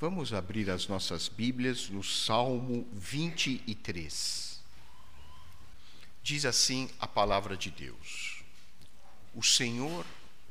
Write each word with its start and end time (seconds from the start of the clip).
Vamos 0.00 0.32
abrir 0.32 0.68
as 0.70 0.88
nossas 0.88 1.28
Bíblias 1.28 1.88
no 1.88 2.02
Salmo 2.02 2.84
23. 2.92 4.60
Diz 6.20 6.44
assim 6.44 6.90
a 6.98 7.06
palavra 7.06 7.56
de 7.56 7.70
Deus: 7.70 8.42
O 9.32 9.42
Senhor 9.42 10.04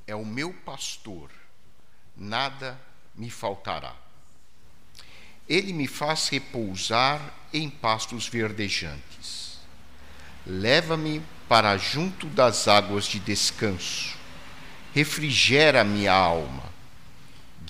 é 0.07 0.15
o 0.15 0.25
meu 0.25 0.53
pastor, 0.53 1.29
nada 2.15 2.79
me 3.13 3.29
faltará. 3.29 3.93
Ele 5.47 5.73
me 5.73 5.87
faz 5.87 6.29
repousar 6.29 7.21
em 7.51 7.69
pastos 7.69 8.29
verdejantes. 8.29 9.59
Leva-me 10.45 11.21
para 11.49 11.75
junto 11.77 12.27
das 12.27 12.69
águas 12.69 13.03
de 13.05 13.19
descanso. 13.19 14.15
Refrigera 14.93 15.83
minha 15.83 16.13
alma 16.13 16.72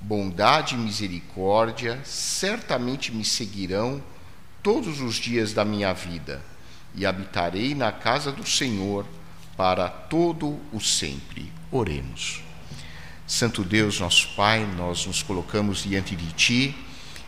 bondade 0.00 0.74
e 0.74 0.78
misericórdia 0.78 2.00
certamente 2.04 3.12
me 3.12 3.24
seguirão 3.24 4.02
todos 4.62 5.00
os 5.00 5.16
dias 5.16 5.52
da 5.52 5.64
minha 5.64 5.92
vida, 5.92 6.42
e 6.94 7.06
habitarei 7.06 7.74
na 7.74 7.92
casa 7.92 8.32
do 8.32 8.46
Senhor 8.46 9.06
para 9.56 9.88
todo 9.88 10.60
o 10.72 10.80
sempre. 10.80 11.52
Oremos. 11.70 12.42
Santo 13.26 13.62
Deus, 13.62 14.00
nosso 14.00 14.28
Pai, 14.34 14.66
nós 14.76 15.06
nos 15.06 15.22
colocamos 15.22 15.82
diante 15.82 16.16
de 16.16 16.32
Ti 16.32 16.76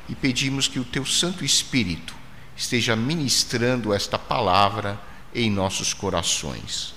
e 0.09 0.15
pedimos 0.15 0.67
que 0.67 0.79
o 0.79 0.85
Teu 0.85 1.05
Santo 1.05 1.45
Espírito 1.45 2.15
esteja 2.57 2.97
ministrando 2.97 3.93
esta 3.93 4.19
palavra 4.19 5.01
em 5.35 5.51
nossos 5.51 5.93
corações. 5.93 6.95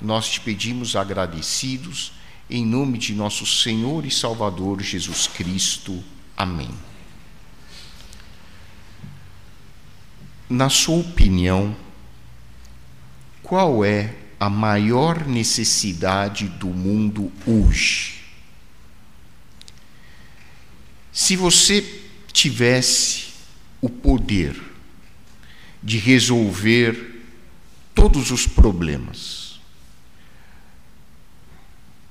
Nós 0.00 0.28
te 0.28 0.40
pedimos 0.40 0.96
agradecidos 0.96 2.12
em 2.48 2.64
nome 2.64 2.98
de 2.98 3.14
nosso 3.14 3.46
Senhor 3.46 4.04
e 4.04 4.10
Salvador 4.10 4.82
Jesus 4.82 5.26
Cristo. 5.26 6.02
Amém. 6.36 6.70
Na 10.48 10.68
sua 10.68 10.98
opinião, 10.98 11.74
qual 13.42 13.84
é 13.84 14.14
a 14.38 14.50
maior 14.50 15.26
necessidade 15.26 16.48
do 16.48 16.68
mundo 16.68 17.32
hoje? 17.46 18.22
Se 21.12 21.36
você 21.36 22.02
tivesse 22.32 23.28
o 23.80 23.88
poder 23.88 24.60
de 25.82 25.98
resolver 25.98 27.22
todos 27.94 28.30
os 28.30 28.46
problemas, 28.46 29.43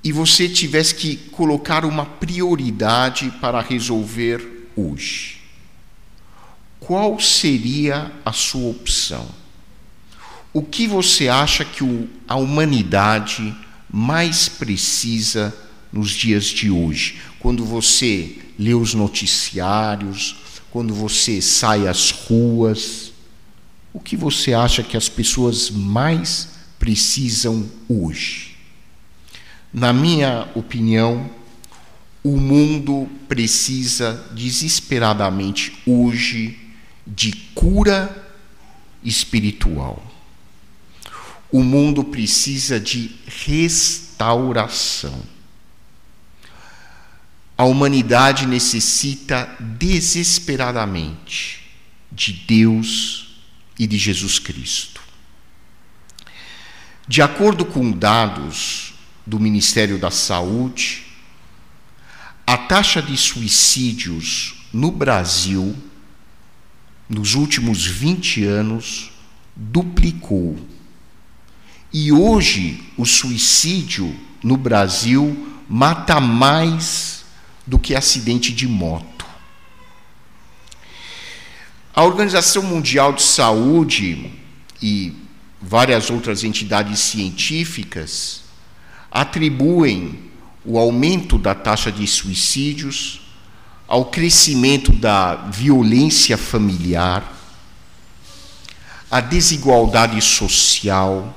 e 0.04 0.12
você 0.12 0.50
tivesse 0.50 0.96
que 0.96 1.16
colocar 1.16 1.86
uma 1.86 2.06
prioridade 2.06 3.32
para 3.40 3.62
resolver 3.62 4.68
hoje, 4.76 5.38
qual 6.80 7.18
seria 7.20 8.12
a 8.26 8.34
sua 8.34 8.70
opção? 8.70 9.26
O 10.52 10.62
que 10.62 10.86
você 10.86 11.30
acha 11.30 11.64
que 11.64 11.84
a 12.28 12.36
humanidade 12.36 13.56
mais 13.90 14.50
precisa 14.50 15.56
nos 15.92 16.12
dias 16.12 16.46
de 16.46 16.70
hoje? 16.70 17.22
Quando 17.40 17.64
você 17.64 18.38
lê 18.60 18.74
os 18.74 18.94
noticiários, 18.94 20.36
quando 20.70 20.94
você 20.94 21.42
sai 21.42 21.88
às 21.88 22.12
ruas, 22.12 23.14
o 23.94 24.00
que 24.00 24.18
você 24.18 24.54
acha 24.54 24.84
que 24.84 24.98
as 24.98 25.08
pessoas 25.08 25.70
mais 25.70 26.50
precisam 26.78 27.70
hoje? 27.88 28.53
Na 29.74 29.92
minha 29.92 30.48
opinião, 30.54 31.28
o 32.24 32.38
mundo 32.38 33.10
precisa 33.28 34.30
desesperadamente 34.32 35.76
hoje 35.84 36.60
de 37.08 37.32
cura 37.56 38.32
espiritual. 39.04 40.06
O 41.52 41.64
mundo 41.64 42.04
precisa 42.04 42.80
de 42.80 43.16
restauração. 43.48 45.24
A 47.58 47.66
humanidade 47.66 48.46
necessita 48.46 49.50
desesperadamente 49.60 51.64
de 52.12 52.32
Deus 52.32 53.42
e 53.78 53.88
de 53.88 53.98
Jesus 53.98 54.38
Cristo. 54.38 55.02
De 57.08 57.24
acordo 57.24 57.66
com 57.66 57.92
dados 57.92 58.93
do 59.26 59.40
Ministério 59.40 59.98
da 59.98 60.12
Saúde, 60.12 61.06
a 62.46 62.58
taxa 62.58 63.02
de 63.02 63.16
suicídios 63.16 64.68
no 64.74 64.92
Brasil, 64.92 65.76
nos 67.08 67.36
últimos 67.36 67.86
20 67.86 68.44
anos, 68.44 69.12
duplicou. 69.56 70.60
E 71.92 72.12
hoje 72.12 72.84
o 72.98 73.06
suicídio 73.06 74.14
no 74.44 74.58
Brasil 74.58 75.50
mata 75.70 76.20
mais 76.20 77.24
do 77.66 77.80
que 77.80 77.96
acidente 77.96 78.52
de 78.52 78.68
moto. 78.68 79.26
A 81.96 82.04
Organização 82.04 82.64
Mundial 82.64 83.14
de 83.14 83.22
Saúde 83.22 84.32
e 84.82 85.14
várias 85.62 86.10
outras 86.10 86.44
entidades 86.44 87.00
científicas 87.00 88.43
atribuem 89.14 90.20
o 90.66 90.80
aumento 90.80 91.38
da 91.38 91.54
taxa 91.54 91.92
de 91.92 92.08
suicídios 92.08 93.22
ao 93.88 94.06
crescimento 94.06 94.92
da 94.92 95.36
violência 95.36 96.36
familiar, 96.36 97.32
à 99.12 99.22
desigualdade 99.22 100.20
social, 100.20 101.32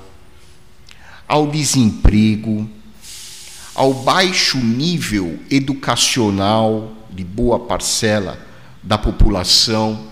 ao 1.28 1.48
desemprego, 1.48 2.66
ao 3.74 3.92
baixo 3.92 4.56
nível 4.56 5.38
educacional 5.50 6.94
de 7.10 7.24
boa 7.24 7.58
parcela 7.58 8.38
da 8.82 8.96
população. 8.96 10.06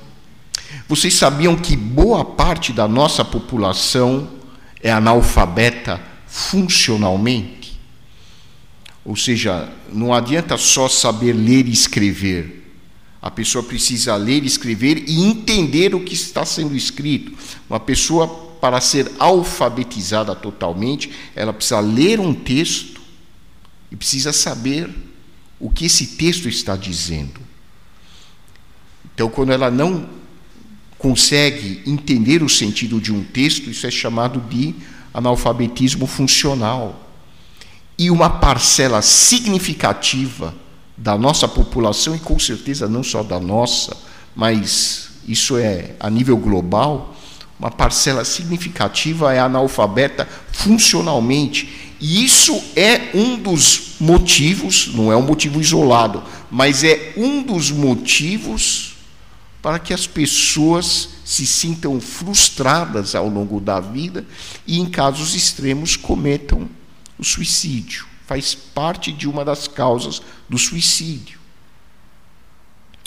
Vocês 0.87 1.15
sabiam 1.15 1.57
que 1.57 1.75
boa 1.75 2.27
parte 2.27 2.75
da 2.75 2.87
nossa 2.87 3.25
população 3.25 4.29
é 4.83 4.93
analfabeta 4.93 6.13
funcionalmente. 6.35 7.79
Ou 9.05 9.15
seja, 9.15 9.73
não 9.93 10.13
adianta 10.13 10.59
só 10.59 10.89
saber 10.89 11.33
ler 11.33 11.69
e 11.69 11.73
escrever. 11.73 12.73
A 13.23 13.31
pessoa 13.31 13.63
precisa 13.63 14.17
ler, 14.17 14.45
escrever 14.45 15.05
e 15.07 15.23
entender 15.23 15.95
o 15.95 16.01
que 16.01 16.13
está 16.13 16.45
sendo 16.45 16.75
escrito. 16.75 17.33
Uma 17.71 17.79
pessoa, 17.79 18.27
para 18.61 18.81
ser 18.81 19.13
alfabetizada 19.21 20.35
totalmente, 20.35 21.09
ela 21.37 21.53
precisa 21.53 21.79
ler 21.79 22.19
um 22.19 22.35
texto 22.35 23.01
e 23.93 23.95
precisa 23.95 24.33
saber 24.33 24.91
o 25.61 25.71
que 25.71 25.85
esse 25.85 26.17
texto 26.17 26.49
está 26.49 26.75
dizendo. 26.75 27.41
Então, 29.15 29.31
quando 29.31 29.53
ela 29.53 29.71
não 29.71 30.11
consegue 30.99 31.81
entender 31.87 32.43
o 32.43 32.49
sentido 32.49 33.01
de 33.01 33.13
um 33.13 33.23
texto, 33.23 33.71
isso 33.71 33.87
é 33.87 33.91
chamado 33.91 34.41
de 34.41 34.75
analfabetismo 35.15 36.07
funcional. 36.07 37.01
E 37.97 38.11
uma 38.11 38.29
parcela 38.29 39.01
significativa 39.01 40.53
da 40.97 41.17
nossa 41.17 41.47
população, 41.47 42.15
e 42.17 42.19
com 42.19 42.39
certeza 42.39 42.89
não 42.89 43.05
só 43.05 43.23
da 43.23 43.39
nossa, 43.39 43.97
mas 44.35 45.11
isso 45.27 45.57
é 45.57 45.93
a 46.01 46.11
nível 46.11 46.37
global, 46.37 47.15
uma 47.59 47.71
parcela 47.71 48.25
significativa 48.25 49.33
é 49.33 49.39
analfabeta 49.39 50.29
funcionalmente. 50.51 51.95
E 52.01 52.25
isso 52.25 52.61
é 52.75 53.11
um 53.15 53.39
dos 53.39 53.95
motivos, 54.01 54.91
não 54.93 55.13
é 55.13 55.17
um 55.17 55.23
motivo 55.23 55.61
isolado, 55.61 56.23
mas 56.51 56.83
é 56.83 57.13
um 57.17 57.43
dos 57.43 57.71
motivos 57.71 58.97
para 59.63 59.79
que 59.79 59.95
as 59.95 60.07
pessoas 60.07 61.14
se 61.25 61.47
sintam 61.47 62.01
frustradas 62.01 63.15
ao 63.15 63.29
longo 63.29 63.59
da 63.59 63.81
vida 63.81 64.27
e, 64.67 64.79
em 64.79 64.89
casos 64.89 65.35
extremos, 65.35 65.97
cometam 65.97 66.69
o 67.19 67.25
suicídio. 67.25 68.07
Faz 68.27 68.55
parte 68.55 69.11
de 69.11 69.29
uma 69.29 69.45
das 69.45 69.67
causas 69.67 70.21
do 70.49 70.59
suicídio. 70.59 71.43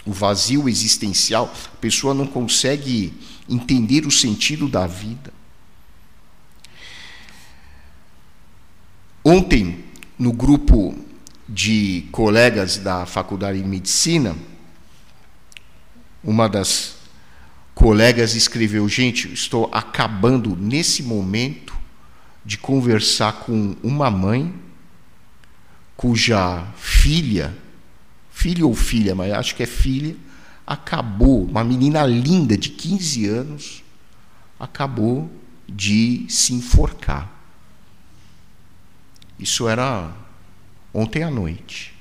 o 0.05 0.13
vazio 0.13 0.69
existencial, 0.69 1.53
a 1.73 1.77
pessoa 1.77 2.13
não 2.13 2.25
consegue 2.25 3.13
entender 3.49 4.05
o 4.05 4.11
sentido 4.11 4.69
da 4.69 4.87
vida. 4.87 5.33
Ontem, 9.21 9.83
no 10.17 10.31
grupo 10.31 10.97
de 11.47 12.07
colegas 12.13 12.77
da 12.77 13.05
Faculdade 13.05 13.61
de 13.61 13.67
Medicina, 13.67 14.33
uma 16.23 16.47
das 16.47 16.96
colegas 17.77 18.33
escreveu: 18.33 18.89
Gente, 18.89 19.31
estou 19.31 19.69
acabando 19.71 20.55
nesse 20.55 21.03
momento 21.03 21.77
de 22.43 22.57
conversar 22.57 23.33
com 23.33 23.75
uma 23.83 24.09
mãe 24.09 24.53
cuja 25.95 26.67
filha, 26.75 27.55
filho 28.31 28.67
ou 28.67 28.75
filha, 28.75 29.13
mas 29.13 29.31
acho 29.31 29.55
que 29.55 29.63
é 29.63 29.65
filha, 29.65 30.15
acabou, 30.65 31.45
uma 31.45 31.63
menina 31.63 32.03
linda 32.05 32.57
de 32.57 32.69
15 32.69 33.27
anos, 33.27 33.83
acabou 34.59 35.29
de 35.67 36.25
se 36.29 36.53
enforcar. 36.53 37.31
Isso 39.39 39.67
era 39.67 40.15
ontem 40.93 41.23
à 41.23 41.29
noite. 41.29 41.96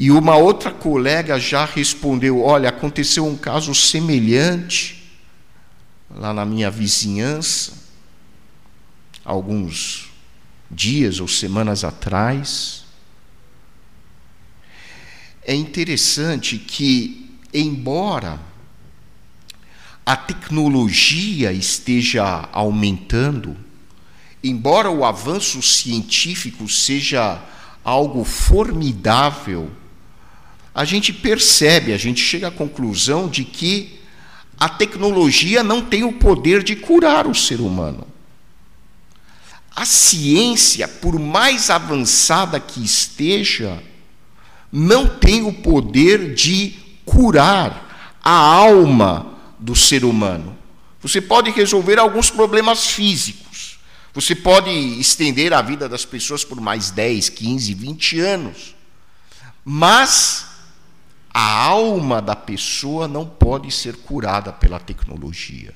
E 0.00 0.12
uma 0.12 0.36
outra 0.36 0.70
colega 0.70 1.40
já 1.40 1.64
respondeu: 1.64 2.40
Olha, 2.40 2.68
aconteceu 2.68 3.26
um 3.26 3.36
caso 3.36 3.74
semelhante 3.74 5.10
lá 6.08 6.32
na 6.32 6.44
minha 6.44 6.70
vizinhança, 6.70 7.72
alguns 9.24 10.08
dias 10.70 11.18
ou 11.18 11.26
semanas 11.26 11.82
atrás. 11.82 12.84
É 15.42 15.52
interessante 15.52 16.58
que, 16.58 17.36
embora 17.52 18.38
a 20.06 20.14
tecnologia 20.14 21.52
esteja 21.52 22.48
aumentando, 22.52 23.56
embora 24.44 24.88
o 24.90 25.04
avanço 25.04 25.60
científico 25.60 26.68
seja 26.68 27.42
algo 27.82 28.22
formidável, 28.22 29.72
a 30.78 30.84
gente 30.84 31.12
percebe, 31.12 31.92
a 31.92 31.96
gente 31.96 32.20
chega 32.20 32.46
à 32.46 32.50
conclusão 32.50 33.28
de 33.28 33.44
que 33.44 33.98
a 34.58 34.68
tecnologia 34.68 35.64
não 35.64 35.82
tem 35.82 36.04
o 36.04 36.12
poder 36.12 36.62
de 36.62 36.76
curar 36.76 37.26
o 37.26 37.34
ser 37.34 37.60
humano. 37.60 38.06
A 39.74 39.84
ciência, 39.84 40.86
por 40.86 41.18
mais 41.18 41.70
avançada 41.70 42.60
que 42.60 42.84
esteja, 42.84 43.82
não 44.70 45.08
tem 45.08 45.42
o 45.42 45.52
poder 45.52 46.34
de 46.34 46.74
curar 47.04 48.18
a 48.22 48.32
alma 48.32 49.34
do 49.58 49.74
ser 49.74 50.04
humano. 50.04 50.56
Você 51.00 51.20
pode 51.20 51.50
resolver 51.50 51.98
alguns 51.98 52.30
problemas 52.30 52.86
físicos 52.86 53.48
você 54.18 54.34
pode 54.34 54.70
estender 54.98 55.52
a 55.52 55.62
vida 55.62 55.88
das 55.88 56.04
pessoas 56.04 56.42
por 56.42 56.60
mais 56.60 56.90
10, 56.90 57.28
15, 57.28 57.72
20 57.72 58.18
anos. 58.18 58.74
Mas 59.64 60.47
a 61.40 61.66
alma 61.66 62.20
da 62.20 62.34
pessoa 62.34 63.06
não 63.06 63.24
pode 63.24 63.70
ser 63.70 63.94
curada 63.98 64.52
pela 64.52 64.80
tecnologia. 64.80 65.72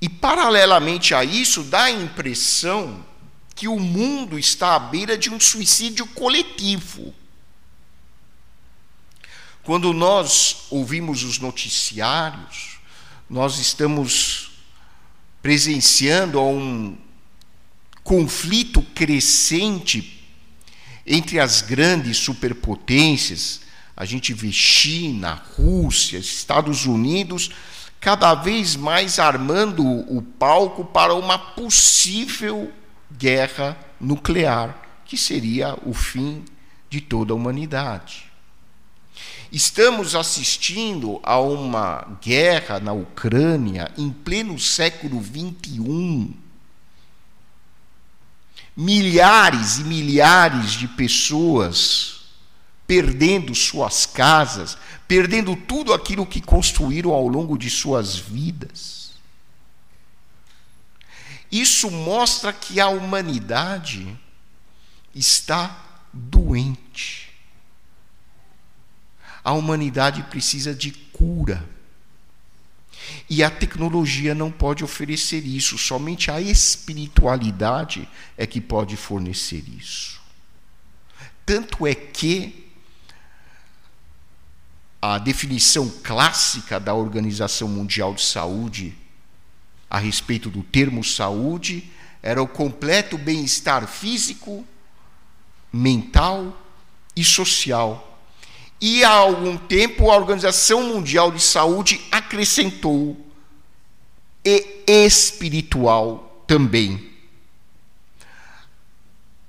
E, 0.00 0.08
paralelamente 0.08 1.14
a 1.14 1.22
isso, 1.22 1.64
dá 1.64 1.82
a 1.82 1.90
impressão 1.90 3.04
que 3.54 3.68
o 3.68 3.78
mundo 3.78 4.38
está 4.38 4.74
à 4.74 4.78
beira 4.78 5.18
de 5.18 5.28
um 5.28 5.38
suicídio 5.38 6.06
coletivo. 6.06 7.14
Quando 9.62 9.92
nós 9.92 10.64
ouvimos 10.70 11.24
os 11.24 11.38
noticiários, 11.38 12.78
nós 13.28 13.58
estamos 13.58 14.62
presenciando 15.42 16.40
um 16.40 16.96
conflito 18.02 18.80
crescente 18.94 20.17
entre 21.08 21.40
as 21.40 21.62
grandes 21.62 22.18
superpotências, 22.18 23.62
a 23.96 24.04
gente 24.04 24.32
vê 24.34 24.52
China, 24.52 25.42
Rússia, 25.56 26.18
Estados 26.18 26.86
Unidos, 26.86 27.50
cada 27.98 28.34
vez 28.34 28.76
mais 28.76 29.18
armando 29.18 29.84
o 29.84 30.22
palco 30.22 30.84
para 30.84 31.14
uma 31.14 31.38
possível 31.38 32.70
guerra 33.10 33.76
nuclear, 33.98 34.80
que 35.04 35.16
seria 35.16 35.76
o 35.84 35.92
fim 35.92 36.44
de 36.90 37.00
toda 37.00 37.32
a 37.32 37.36
humanidade. 37.36 38.30
Estamos 39.50 40.14
assistindo 40.14 41.18
a 41.22 41.40
uma 41.40 42.18
guerra 42.22 42.78
na 42.78 42.92
Ucrânia 42.92 43.90
em 43.96 44.10
pleno 44.10 44.58
século 44.58 45.22
XXI. 45.24 46.36
Milhares 48.80 49.78
e 49.78 49.84
milhares 49.84 50.70
de 50.70 50.86
pessoas 50.86 52.20
perdendo 52.86 53.54
suas 53.54 54.06
casas, 54.06 54.78
perdendo 55.06 55.56
tudo 55.56 55.92
aquilo 55.92 56.24
que 56.24 56.40
construíram 56.40 57.12
ao 57.12 57.26
longo 57.26 57.58
de 57.58 57.68
suas 57.68 58.16
vidas. 58.16 59.10
Isso 61.50 61.90
mostra 61.90 62.52
que 62.52 62.80
a 62.80 62.88
humanidade 62.88 64.16
está 65.14 65.84
doente 66.12 67.28
a 69.48 69.52
humanidade 69.52 70.22
precisa 70.24 70.74
de 70.74 70.90
cura. 70.90 71.66
E 73.28 73.42
a 73.42 73.50
tecnologia 73.50 74.34
não 74.34 74.50
pode 74.50 74.82
oferecer 74.82 75.44
isso, 75.46 75.76
somente 75.76 76.30
a 76.30 76.40
espiritualidade 76.40 78.08
é 78.36 78.46
que 78.46 78.60
pode 78.60 78.96
fornecer 78.96 79.64
isso. 79.68 80.20
Tanto 81.44 81.86
é 81.86 81.94
que 81.94 82.66
a 85.00 85.18
definição 85.18 85.88
clássica 86.02 86.80
da 86.80 86.94
Organização 86.94 87.68
Mundial 87.68 88.14
de 88.14 88.22
Saúde 88.22 88.96
a 89.88 89.98
respeito 89.98 90.50
do 90.50 90.62
termo 90.62 91.02
saúde 91.02 91.90
era 92.22 92.42
o 92.42 92.48
completo 92.48 93.16
bem-estar 93.16 93.86
físico, 93.86 94.66
mental 95.72 96.60
e 97.16 97.24
social 97.24 98.17
e 98.80 99.02
há 99.02 99.10
algum 99.10 99.56
tempo 99.56 100.08
a 100.10 100.16
Organização 100.16 100.84
Mundial 100.84 101.32
de 101.32 101.42
Saúde 101.42 102.00
acrescentou 102.10 103.16
e 104.44 104.84
espiritual 104.86 106.44
também. 106.46 107.08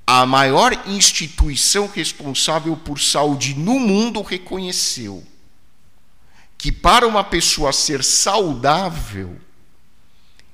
A 0.05 0.25
maior 0.25 0.74
instituição 0.88 1.88
responsável 1.88 2.75
por 2.75 3.00
saúde 3.00 3.53
no 3.53 3.79
mundo 3.79 4.21
reconheceu 4.24 5.24
que 6.57 6.71
para 6.71 7.07
uma 7.07 7.24
pessoa 7.24 7.71
ser 7.71 8.03
saudável, 8.03 9.39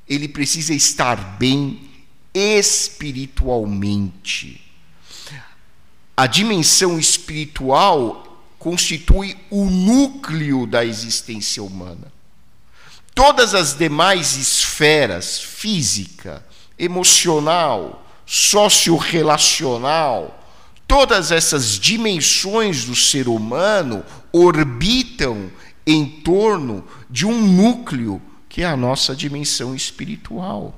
ele 0.08 0.27
precisa 0.27 0.74
estar 0.74 1.38
bem 1.38 1.89
espiritualmente. 2.34 4.62
A 6.17 6.27
dimensão 6.27 7.00
espiritual 7.00 8.35
constitui 8.65 9.38
o 9.51 9.69
núcleo 9.69 10.65
da 10.65 10.84
existência 10.84 11.62
humana. 11.62 12.12
Todas 13.13 13.53
as 13.53 13.77
demais 13.77 14.36
esferas, 14.38 15.39
física, 15.39 16.43
emocional, 16.75 18.03
socio-relacional, 18.25 20.43
todas 20.88 21.31
essas 21.31 21.79
dimensões 21.79 22.86
do 22.86 22.95
ser 22.95 23.27
humano 23.27 24.03
orbitam 24.31 25.51
em 25.86 26.03
torno 26.03 26.84
de 27.07 27.27
um 27.27 27.39
núcleo 27.39 28.19
que 28.50 28.63
é 28.63 28.65
a 28.65 28.75
nossa 28.75 29.15
dimensão 29.15 29.75
espiritual. 29.75 30.74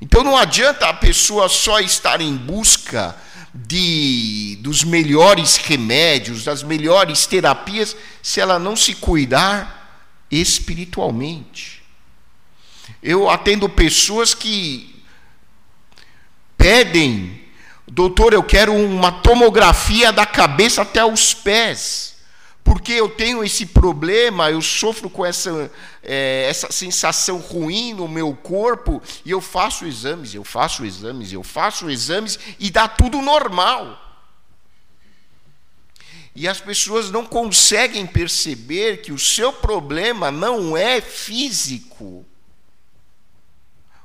Então 0.00 0.24
não 0.24 0.38
adianta 0.38 0.88
a 0.88 0.94
pessoa 0.94 1.50
só 1.50 1.80
estar 1.80 2.22
em 2.22 2.34
busca 2.34 3.14
de, 3.54 4.58
dos 4.60 4.84
melhores 4.84 5.56
remédios, 5.56 6.44
das 6.44 6.62
melhores 6.62 7.26
terapias, 7.26 7.96
se 8.22 8.40
ela 8.40 8.58
não 8.58 8.76
se 8.76 8.94
cuidar 8.94 10.04
espiritualmente. 10.30 11.82
Eu 13.02 13.30
atendo 13.30 13.68
pessoas 13.68 14.34
que 14.34 15.02
pedem, 16.56 17.42
doutor, 17.86 18.32
eu 18.32 18.42
quero 18.42 18.74
uma 18.74 19.12
tomografia 19.12 20.12
da 20.12 20.26
cabeça 20.26 20.82
até 20.82 21.04
os 21.04 21.32
pés 21.32 22.17
porque 22.68 22.92
eu 22.92 23.08
tenho 23.08 23.42
esse 23.42 23.64
problema, 23.64 24.50
eu 24.50 24.60
sofro 24.60 25.08
com 25.08 25.24
essa, 25.24 25.72
é, 26.02 26.44
essa 26.50 26.70
sensação 26.70 27.38
ruim 27.38 27.94
no 27.94 28.06
meu 28.06 28.36
corpo, 28.36 29.02
e 29.24 29.30
eu 29.30 29.40
faço 29.40 29.86
exames, 29.86 30.34
eu 30.34 30.44
faço 30.44 30.84
exames, 30.84 31.32
eu 31.32 31.42
faço 31.42 31.88
exames, 31.88 32.38
e 32.58 32.70
dá 32.70 32.86
tudo 32.86 33.22
normal. 33.22 33.98
E 36.36 36.46
as 36.46 36.60
pessoas 36.60 37.10
não 37.10 37.24
conseguem 37.24 38.06
perceber 38.06 38.98
que 38.98 39.12
o 39.12 39.18
seu 39.18 39.50
problema 39.50 40.30
não 40.30 40.76
é 40.76 41.00
físico. 41.00 42.22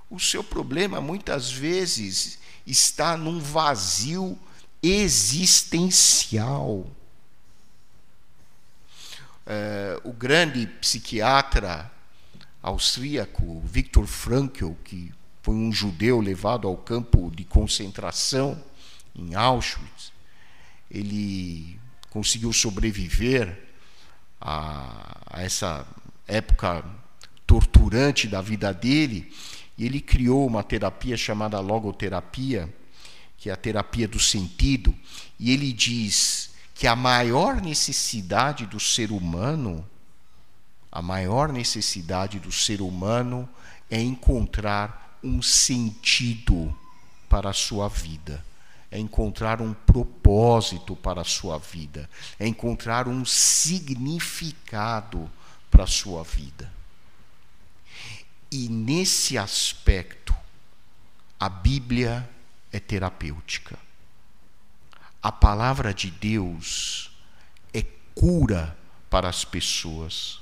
O 0.09 0.21
seu 0.21 0.41
problema 0.41 1.01
muitas 1.01 1.51
vezes 1.51 2.39
está 2.65 3.17
num 3.17 3.41
vazio 3.41 4.39
existencial. 4.81 6.87
É, 9.45 9.99
o 10.03 10.13
grande 10.13 10.65
psiquiatra 10.65 11.91
austríaco 12.61 13.61
Viktor 13.65 14.05
Frankl, 14.05 14.71
que 14.83 15.13
foi 15.41 15.55
um 15.55 15.71
judeu 15.71 16.21
levado 16.21 16.67
ao 16.67 16.77
campo 16.77 17.29
de 17.35 17.43
concentração 17.43 18.61
em 19.13 19.35
Auschwitz, 19.35 20.13
ele 20.89 21.77
conseguiu 22.09 22.53
sobreviver 22.53 23.59
a, 24.39 25.17
a 25.29 25.41
essa 25.41 25.85
época 26.27 26.85
torturante 27.45 28.27
da 28.27 28.41
vida 28.41 28.73
dele 28.73 29.33
e 29.77 29.85
ele 29.85 29.99
criou 29.99 30.47
uma 30.47 30.63
terapia 30.63 31.17
chamada 31.17 31.59
logoterapia, 31.59 32.73
que 33.37 33.49
é 33.49 33.53
a 33.53 33.57
terapia 33.57 34.07
do 34.07 34.19
sentido, 34.19 34.95
e 35.39 35.51
ele 35.51 35.73
diz 35.73 36.52
que 36.83 36.87
a 36.89 36.97
maior 36.97 37.61
necessidade 37.61 38.65
do 38.65 38.77
ser 38.77 39.09
humano, 39.09 39.89
a 40.91 41.01
maior 41.01 41.47
necessidade 41.47 42.41
do 42.41 42.51
ser 42.51 42.81
humano 42.81 43.47
é 43.89 44.01
encontrar 44.01 45.17
um 45.23 45.41
sentido 45.41 46.77
para 47.29 47.51
a 47.51 47.53
sua 47.53 47.87
vida, 47.87 48.43
é 48.91 48.99
encontrar 48.99 49.61
um 49.61 49.73
propósito 49.73 50.93
para 50.93 51.21
a 51.21 51.23
sua 51.23 51.57
vida, 51.57 52.09
é 52.37 52.45
encontrar 52.45 53.07
um 53.07 53.23
significado 53.23 55.31
para 55.71 55.85
a 55.85 55.87
sua 55.87 56.21
vida. 56.21 56.69
E 58.51 58.67
nesse 58.67 59.37
aspecto, 59.37 60.35
a 61.39 61.47
Bíblia 61.47 62.29
é 62.73 62.79
terapêutica. 62.81 63.79
A 65.23 65.31
palavra 65.31 65.93
de 65.93 66.11
Deus 66.11 67.09
é 67.73 67.81
cura 68.13 68.77
para 69.09 69.29
as 69.29 69.45
pessoas. 69.45 70.41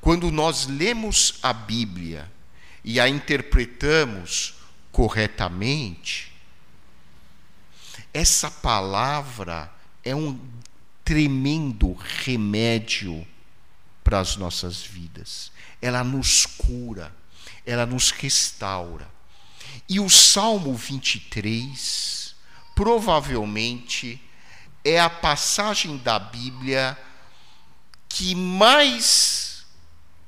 Quando 0.00 0.30
nós 0.30 0.66
lemos 0.66 1.38
a 1.42 1.52
Bíblia 1.52 2.30
e 2.84 3.00
a 3.00 3.08
interpretamos 3.08 4.54
corretamente, 4.92 6.30
essa 8.12 8.50
palavra 8.50 9.72
é 10.04 10.14
um 10.14 10.38
tremendo 11.02 11.94
remédio 11.94 13.26
para 14.04 14.20
as 14.20 14.36
nossas 14.36 14.82
vidas. 14.82 15.50
Ela 15.80 16.04
nos 16.04 16.44
cura 16.44 17.10
ela 17.66 17.86
nos 17.86 18.10
restaura. 18.10 19.08
E 19.88 19.98
o 19.98 20.08
Salmo 20.08 20.74
23, 20.74 22.23
provavelmente, 22.74 24.20
é 24.84 25.00
a 25.00 25.08
passagem 25.08 25.96
da 25.98 26.18
Bíblia 26.18 26.98
que 28.08 28.34
mais 28.34 29.64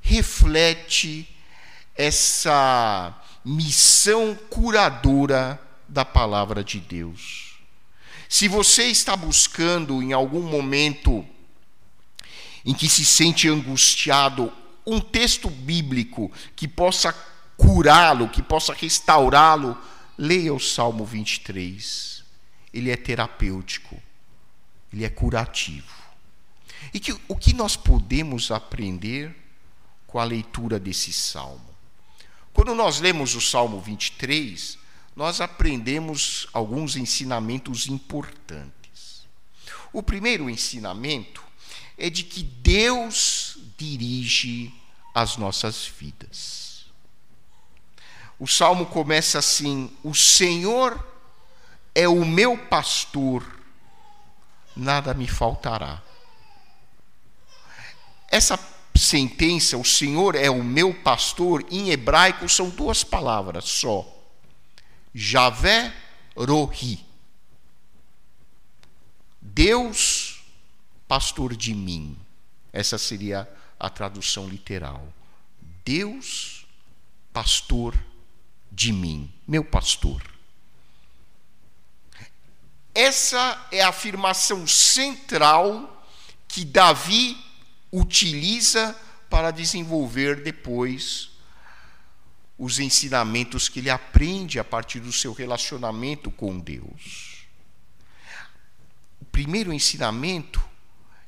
reflete 0.00 1.28
essa 1.94 3.14
missão 3.44 4.34
curadora 4.50 5.60
da 5.88 6.04
palavra 6.04 6.64
de 6.64 6.80
Deus. 6.80 7.58
Se 8.28 8.48
você 8.48 8.84
está 8.84 9.16
buscando 9.16 10.02
em 10.02 10.12
algum 10.12 10.42
momento 10.42 11.24
em 12.64 12.74
que 12.74 12.88
se 12.88 13.04
sente 13.04 13.48
angustiado 13.48 14.52
um 14.84 15.00
texto 15.00 15.48
bíblico 15.48 16.30
que 16.54 16.66
possa 16.66 17.12
curá-lo, 17.56 18.28
que 18.28 18.42
possa 18.42 18.74
restaurá-lo, 18.74 19.76
leia 20.18 20.52
o 20.52 20.60
Salmo 20.60 21.04
23. 21.04 22.15
Ele 22.72 22.90
é 22.90 22.96
terapêutico, 22.96 24.00
ele 24.92 25.04
é 25.04 25.08
curativo. 25.08 26.06
E 26.92 27.00
que, 27.00 27.12
o 27.28 27.36
que 27.36 27.52
nós 27.52 27.76
podemos 27.76 28.50
aprender 28.50 29.34
com 30.06 30.18
a 30.18 30.24
leitura 30.24 30.78
desse 30.78 31.12
salmo? 31.12 31.74
Quando 32.52 32.74
nós 32.74 33.00
lemos 33.00 33.34
o 33.34 33.40
Salmo 33.40 33.80
23, 33.80 34.78
nós 35.14 35.40
aprendemos 35.40 36.46
alguns 36.52 36.96
ensinamentos 36.96 37.86
importantes. 37.86 39.26
O 39.92 40.02
primeiro 40.02 40.48
ensinamento 40.48 41.42
é 41.98 42.10
de 42.10 42.22
que 42.22 42.42
Deus 42.42 43.58
dirige 43.76 44.72
as 45.14 45.36
nossas 45.36 45.86
vidas. 45.86 46.86
O 48.38 48.46
salmo 48.46 48.86
começa 48.86 49.38
assim: 49.38 49.90
O 50.02 50.14
Senhor 50.14 51.02
é 51.96 52.06
o 52.06 52.26
meu 52.26 52.58
pastor, 52.58 53.42
nada 54.76 55.14
me 55.14 55.26
faltará. 55.26 56.02
Essa 58.28 58.60
sentença, 58.94 59.78
o 59.78 59.84
Senhor 59.84 60.34
é 60.34 60.50
o 60.50 60.62
meu 60.62 60.92
pastor, 60.92 61.64
em 61.70 61.88
hebraico 61.88 62.50
são 62.50 62.68
duas 62.68 63.02
palavras 63.02 63.64
só. 63.64 64.06
Javé 65.14 65.90
Rohi. 66.36 67.02
Deus, 69.40 70.44
pastor 71.08 71.56
de 71.56 71.72
mim. 71.72 72.14
Essa 72.74 72.98
seria 72.98 73.48
a 73.80 73.88
tradução 73.88 74.46
literal. 74.46 75.08
Deus, 75.82 76.66
pastor 77.32 77.98
de 78.70 78.92
mim, 78.92 79.32
meu 79.48 79.64
pastor. 79.64 80.35
Essa 82.96 83.62
é 83.70 83.82
a 83.82 83.90
afirmação 83.90 84.66
central 84.66 86.02
que 86.48 86.64
Davi 86.64 87.36
utiliza 87.92 88.98
para 89.28 89.50
desenvolver 89.50 90.42
depois 90.42 91.28
os 92.58 92.78
ensinamentos 92.78 93.68
que 93.68 93.80
ele 93.80 93.90
aprende 93.90 94.58
a 94.58 94.64
partir 94.64 95.00
do 95.00 95.12
seu 95.12 95.34
relacionamento 95.34 96.30
com 96.30 96.58
Deus. 96.58 97.44
O 99.20 99.26
primeiro 99.26 99.74
ensinamento 99.74 100.58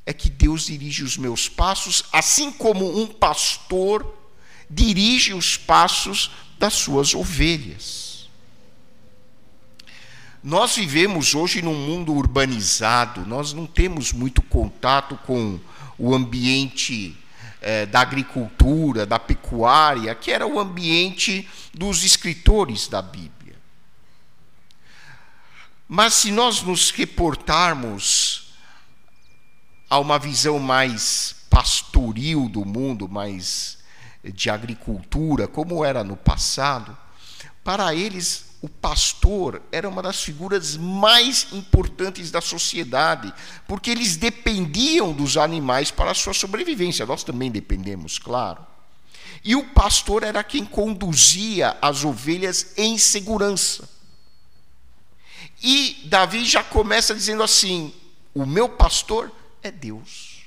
é 0.07 0.15
que 0.15 0.31
Deus 0.31 0.65
dirige 0.65 1.05
os 1.05 1.19
meus 1.19 1.51
passos, 1.51 2.03
assim 2.11 2.51
como 2.51 2.99
um 2.99 3.07
pastor 3.07 4.17
dirige 4.71 5.35
os 5.35 5.59
passos 5.59 6.31
das 6.59 6.73
suas 6.73 7.15
ovelhas. 7.15 8.08
Nós 10.43 10.77
vivemos 10.77 11.35
hoje 11.35 11.61
num 11.61 11.75
mundo 11.75 12.15
urbanizado, 12.15 13.27
nós 13.27 13.53
não 13.53 13.67
temos 13.67 14.13
muito 14.13 14.41
contato 14.41 15.17
com 15.27 15.59
o 15.99 16.15
ambiente 16.15 17.17
eh, 17.61 17.87
da 17.87 18.01
agricultura, 18.01 19.05
da 19.05 19.19
pecuária, 19.19 20.15
que 20.15 20.31
era 20.31 20.47
o 20.47 20.61
ambiente 20.61 21.49
dos 21.75 22.05
escritores 22.05 22.87
da 22.87 23.03
Bíblia. 23.03 23.57
Mas 25.89 26.15
se 26.15 26.31
nós 26.31 26.63
nos 26.63 26.93
reportarmos 26.93 28.53
a 29.91 29.99
uma 29.99 30.21
visão 30.21 30.61
mais 30.61 31.35
pastoril 31.51 32.49
do 32.49 32.65
mundo, 32.65 33.09
mais 33.09 33.79
de 34.23 34.51
agricultura, 34.51 35.49
como 35.49 35.85
era 35.85 36.05
no 36.05 36.17
passado, 36.17 36.97
para 37.65 37.93
eles 37.93 38.48
o 38.61 38.69
pastor 38.69 39.63
era 39.71 39.89
uma 39.89 40.03
das 40.03 40.23
figuras 40.23 40.77
mais 40.77 41.47
importantes 41.53 42.31
da 42.31 42.41
sociedade, 42.41 43.33
porque 43.69 43.91
eles 43.91 44.17
dependiam 44.17 45.13
dos 45.13 45.37
animais 45.37 45.93
para 45.93 46.11
a 46.11 46.15
sua 46.15 46.35
sobrevivência. 46.35 47.07
Nós 47.07 47.23
também 47.23 47.51
dependemos, 47.51 48.19
claro. 48.19 48.67
E 49.45 49.55
o 49.55 49.65
pastor 49.67 50.25
era 50.25 50.43
quem 50.43 50.65
conduzia 50.65 51.77
as 51.81 52.05
ovelhas 52.05 52.73
em 52.77 52.99
segurança. 52.99 53.89
E 55.63 56.03
Davi 56.07 56.45
já 56.45 56.65
começa 56.65 57.15
dizendo 57.15 57.45
assim: 57.45 57.95
o 58.35 58.45
meu 58.45 58.69
pastor 58.69 59.33
é 59.63 59.71
Deus. 59.71 60.39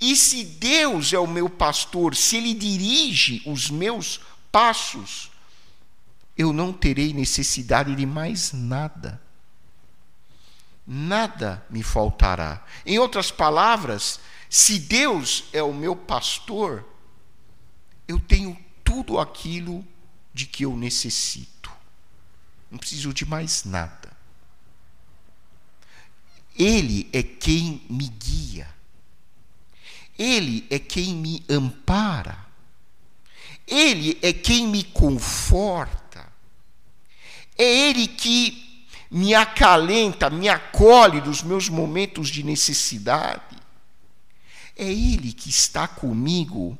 E 0.00 0.16
se 0.16 0.42
Deus 0.42 1.12
é 1.12 1.18
o 1.18 1.26
meu 1.26 1.50
pastor, 1.50 2.16
se 2.16 2.38
Ele 2.38 2.54
dirige 2.54 3.42
os 3.46 3.70
meus 3.70 4.20
passos, 4.50 5.30
eu 6.36 6.52
não 6.52 6.72
terei 6.72 7.12
necessidade 7.12 7.94
de 7.94 8.04
mais 8.04 8.52
nada. 8.52 9.20
Nada 10.86 11.64
me 11.70 11.82
faltará. 11.82 12.64
Em 12.84 12.98
outras 12.98 13.30
palavras, 13.30 14.20
se 14.48 14.78
Deus 14.78 15.44
é 15.52 15.62
o 15.62 15.72
meu 15.72 15.96
pastor, 15.96 16.84
eu 18.06 18.20
tenho 18.20 18.56
tudo 18.84 19.18
aquilo 19.18 19.84
de 20.32 20.46
que 20.46 20.64
eu 20.64 20.76
necessito. 20.76 21.72
Não 22.70 22.78
preciso 22.78 23.12
de 23.12 23.24
mais 23.24 23.64
nada. 23.64 24.14
Ele 26.58 27.08
é 27.12 27.22
quem 27.22 27.84
me 27.88 28.08
guia. 28.08 28.68
Ele 30.18 30.66
é 30.70 30.78
quem 30.78 31.14
me 31.14 31.44
ampara. 31.48 32.46
Ele 33.66 34.18
é 34.22 34.32
quem 34.32 34.66
me 34.66 34.84
conforta. 34.84 36.05
É 37.58 37.64
Ele 37.64 38.06
que 38.06 38.86
me 39.10 39.34
acalenta, 39.34 40.28
me 40.28 40.48
acolhe 40.48 41.20
nos 41.20 41.42
meus 41.42 41.68
momentos 41.68 42.28
de 42.28 42.42
necessidade. 42.42 43.56
É 44.76 44.84
Ele 44.84 45.32
que 45.32 45.48
está 45.48 45.86
comigo 45.88 46.76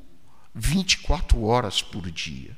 24 0.54 1.42
horas 1.45 1.83
por 1.83 2.11
dia. 2.11 2.56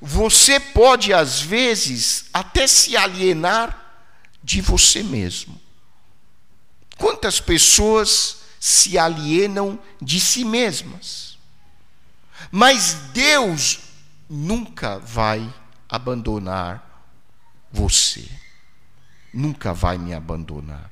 Você 0.00 0.60
pode, 0.60 1.12
às 1.12 1.40
vezes, 1.40 2.26
até 2.32 2.66
se 2.66 2.96
alienar 2.96 3.84
de 4.42 4.60
você 4.60 5.02
mesmo. 5.02 5.60
Quantas 6.96 7.40
pessoas 7.40 8.38
se 8.60 8.96
alienam 8.98 9.78
de 10.00 10.20
si 10.20 10.44
mesmas? 10.44 11.36
Mas 12.50 12.94
Deus 13.12 13.80
nunca 14.28 14.98
vai 14.98 15.52
abandonar 15.88 17.04
você. 17.72 18.28
Nunca 19.32 19.72
vai 19.72 19.98
me 19.98 20.14
abandonar. 20.14 20.90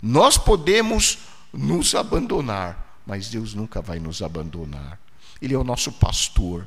Nós 0.00 0.38
podemos 0.38 1.18
nos 1.52 1.94
abandonar, 1.94 3.00
mas 3.06 3.28
Deus 3.28 3.54
nunca 3.54 3.80
vai 3.80 3.98
nos 3.98 4.22
abandonar. 4.22 4.98
Ele 5.40 5.54
é 5.54 5.58
o 5.58 5.64
nosso 5.64 5.92
pastor. 5.92 6.66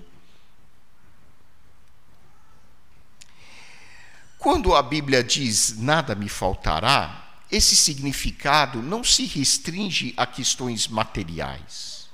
Quando 4.38 4.74
a 4.74 4.82
Bíblia 4.82 5.24
diz 5.24 5.78
nada 5.78 6.16
me 6.16 6.30
faltará, 6.30 7.30
esse 7.52 7.76
significado 7.76 8.82
não 8.82 9.04
se 9.04 9.26
restringe 9.26 10.14
a 10.16 10.26
questões 10.26 10.88
materiais. 10.88 12.08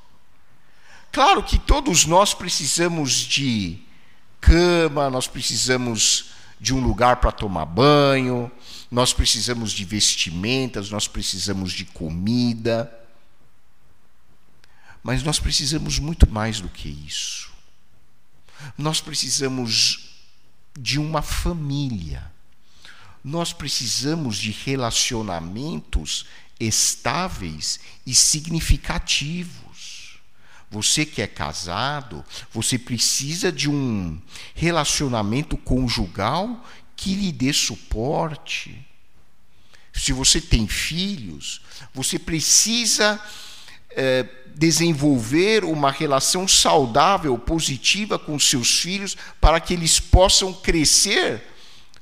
Claro 1.11 1.43
que 1.43 1.59
todos 1.59 2.05
nós 2.05 2.33
precisamos 2.33 3.11
de 3.13 3.79
cama, 4.45 5.09
nós 5.09 5.27
precisamos 5.27 6.25
de 6.59 6.73
um 6.73 6.79
lugar 6.79 7.17
para 7.17 7.31
tomar 7.31 7.65
banho, 7.65 8.51
nós 8.91 9.11
precisamos 9.11 9.71
de 9.71 9.83
vestimentas, 9.83 10.91
nós 10.91 11.07
precisamos 11.07 11.73
de 11.73 11.83
comida. 11.85 12.91
Mas 15.03 15.23
nós 15.23 15.39
precisamos 15.39 15.99
muito 15.99 16.29
mais 16.29 16.59
do 16.59 16.69
que 16.69 16.87
isso. 16.89 17.51
Nós 18.77 19.01
precisamos 19.01 20.11
de 20.79 20.99
uma 20.99 21.21
família. 21.21 22.31
Nós 23.23 23.51
precisamos 23.51 24.37
de 24.37 24.51
relacionamentos 24.51 26.25
estáveis 26.59 27.79
e 28.05 28.13
significativos. 28.13 29.64
Você 30.69 31.05
que 31.05 31.21
é 31.21 31.27
casado, 31.27 32.25
você 32.51 32.77
precisa 32.77 33.51
de 33.51 33.69
um 33.69 34.19
relacionamento 34.53 35.55
conjugal 35.57 36.65
que 36.95 37.13
lhe 37.13 37.31
dê 37.31 37.53
suporte. 37.53 38.85
Se 39.93 40.11
você 40.11 40.41
tem 40.41 40.67
filhos, 40.67 41.61
você 41.93 42.19
precisa 42.19 43.21
é, 43.91 44.25
desenvolver 44.55 45.63
uma 45.63 45.91
relação 45.91 46.47
saudável, 46.47 47.37
positiva 47.37 48.19
com 48.19 48.37
seus 48.37 48.79
filhos, 48.79 49.15
para 49.39 49.59
que 49.59 49.73
eles 49.73 49.99
possam 49.99 50.53
crescer 50.53 51.43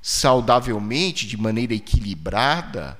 saudavelmente, 0.02 1.26
de 1.26 1.38
maneira 1.38 1.74
equilibrada. 1.74 3.00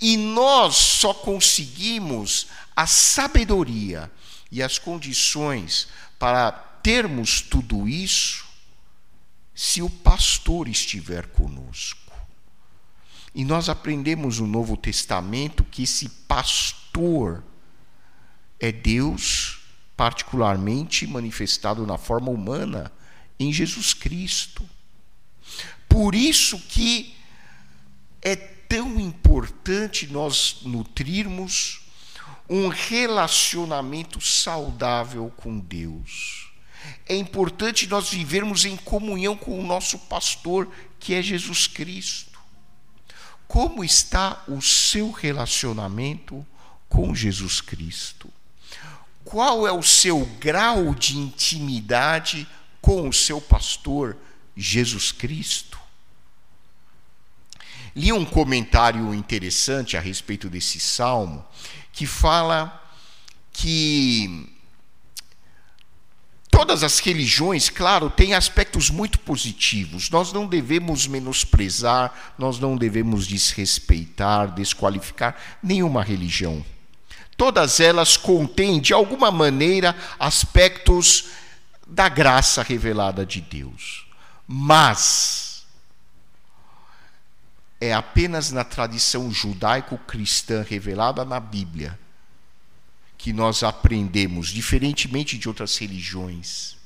E 0.00 0.16
nós 0.16 0.74
só 0.76 1.14
conseguimos 1.14 2.48
a 2.76 2.86
sabedoria 2.86 4.10
e 4.50 4.62
as 4.62 4.78
condições 4.78 5.88
para 6.18 6.52
termos 6.52 7.40
tudo 7.40 7.88
isso 7.88 8.44
se 9.54 9.80
o 9.82 9.88
pastor 9.88 10.68
estiver 10.68 11.26
conosco. 11.28 12.12
E 13.34 13.44
nós 13.44 13.68
aprendemos 13.68 14.38
no 14.38 14.46
Novo 14.46 14.76
Testamento 14.76 15.64
que 15.64 15.82
esse 15.82 16.08
pastor 16.08 17.42
é 18.60 18.70
Deus 18.70 19.60
particularmente 19.96 21.06
manifestado 21.06 21.86
na 21.86 21.98
forma 21.98 22.30
humana 22.30 22.92
em 23.38 23.52
Jesus 23.52 23.92
Cristo. 23.92 24.68
Por 25.88 26.14
isso 26.14 26.58
que 26.58 27.14
é 28.22 28.34
tão 28.34 28.98
importante 28.98 30.06
nós 30.06 30.58
nutrirmos 30.62 31.83
um 32.48 32.68
relacionamento 32.68 34.20
saudável 34.20 35.32
com 35.36 35.58
Deus. 35.58 36.52
É 37.06 37.16
importante 37.16 37.86
nós 37.86 38.10
vivermos 38.10 38.64
em 38.64 38.76
comunhão 38.76 39.36
com 39.36 39.58
o 39.58 39.64
nosso 39.64 39.98
pastor, 39.98 40.68
que 41.00 41.14
é 41.14 41.22
Jesus 41.22 41.66
Cristo. 41.66 42.38
Como 43.48 43.84
está 43.84 44.42
o 44.48 44.60
seu 44.60 45.10
relacionamento 45.10 46.46
com 46.88 47.14
Jesus 47.14 47.60
Cristo? 47.60 48.30
qual 49.24 49.66
é 49.66 49.72
o 49.72 49.82
seu 49.82 50.24
grau 50.38 50.94
de 50.94 51.16
intimidade 51.16 52.46
com 52.80 53.08
o 53.08 53.12
seu 53.12 53.40
pastor 53.40 54.16
Jesus 54.54 55.10
Cristo? 55.10 55.80
Li 57.94 58.12
um 58.12 58.24
comentário 58.24 59.14
interessante 59.14 59.96
a 59.96 60.00
respeito 60.00 60.48
desse 60.48 60.80
salmo 60.80 61.44
que 61.92 62.06
fala 62.06 62.82
que 63.52 64.52
todas 66.50 66.82
as 66.82 66.98
religiões, 66.98 67.68
claro, 67.68 68.10
têm 68.10 68.34
aspectos 68.34 68.90
muito 68.90 69.20
positivos. 69.20 70.10
Nós 70.10 70.32
não 70.32 70.46
devemos 70.46 71.06
menosprezar, 71.06 72.34
nós 72.36 72.58
não 72.58 72.76
devemos 72.76 73.28
desrespeitar, 73.28 74.52
desqualificar 74.52 75.36
nenhuma 75.62 76.02
religião. 76.02 76.64
Todas 77.36 77.80
elas 77.80 78.16
contêm, 78.16 78.80
de 78.80 78.92
alguma 78.92 79.30
maneira, 79.30 79.96
aspectos 80.18 81.26
da 81.86 82.08
graça 82.08 82.62
revelada 82.62 83.24
de 83.26 83.40
Deus. 83.40 84.06
Mas 84.46 85.53
é 87.80 87.92
apenas 87.92 88.50
na 88.50 88.64
tradição 88.64 89.30
judaico-cristã 89.30 90.62
revelada 90.62 91.24
na 91.24 91.38
Bíblia 91.40 91.98
que 93.18 93.32
nós 93.32 93.62
aprendemos, 93.62 94.48
diferentemente 94.48 95.38
de 95.38 95.48
outras 95.48 95.78
religiões, 95.78 96.76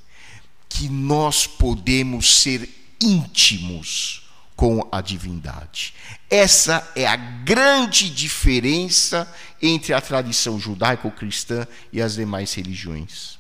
que 0.69 0.89
nós 0.89 1.47
podemos 1.47 2.43
ser 2.43 2.69
íntimos 3.01 4.29
com 4.55 4.89
a 4.91 5.01
divindade. 5.01 5.95
Essa 6.29 6.89
é 6.95 7.07
a 7.07 7.17
grande 7.17 8.11
diferença 8.11 9.33
entre 9.63 9.95
a 9.95 10.01
tradição 10.01 10.59
judaico-cristã 10.59 11.67
e 11.93 12.03
as 12.03 12.15
demais 12.15 12.55
religiões. 12.55 13.39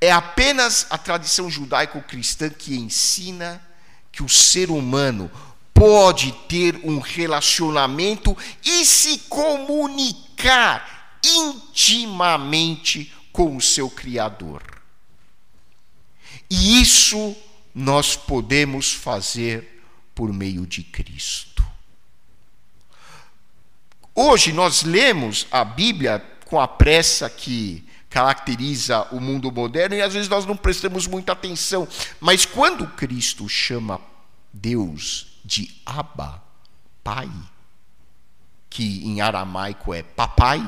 É 0.00 0.10
apenas 0.10 0.86
a 0.90 0.98
tradição 0.98 1.50
judaico-cristã 1.50 2.48
que 2.48 2.76
ensina 2.76 3.60
que 4.10 4.22
o 4.22 4.28
ser 4.28 4.70
humano 4.70 5.30
pode 5.74 6.32
ter 6.48 6.80
um 6.84 6.98
relacionamento 6.98 8.36
e 8.64 8.84
se 8.84 9.18
comunicar 9.28 11.18
intimamente 11.24 13.12
com 13.32 13.56
o 13.56 13.60
seu 13.60 13.88
Criador. 13.88 14.62
E 16.50 16.80
isso 16.80 17.36
nós 17.74 18.14
podemos 18.14 18.92
fazer 18.92 19.82
por 20.14 20.32
meio 20.32 20.66
de 20.66 20.82
Cristo. 20.82 21.64
Hoje 24.14 24.52
nós 24.52 24.82
lemos 24.82 25.46
a 25.50 25.64
Bíblia 25.64 26.22
com 26.44 26.60
a 26.60 26.68
pressa 26.68 27.30
que 27.30 27.82
caracteriza 28.10 29.08
o 29.10 29.18
mundo 29.18 29.50
moderno 29.50 29.96
e 29.96 30.02
às 30.02 30.12
vezes 30.12 30.28
nós 30.28 30.44
não 30.44 30.54
prestamos 30.54 31.06
muita 31.06 31.32
atenção, 31.32 31.88
mas 32.20 32.44
quando 32.44 32.86
Cristo 32.88 33.48
chama 33.48 33.98
Deus 34.52 35.31
de 35.44 35.80
Abba, 35.84 36.42
Pai, 37.02 37.30
que 38.70 39.04
em 39.04 39.20
aramaico 39.20 39.92
é 39.92 40.02
papai, 40.02 40.60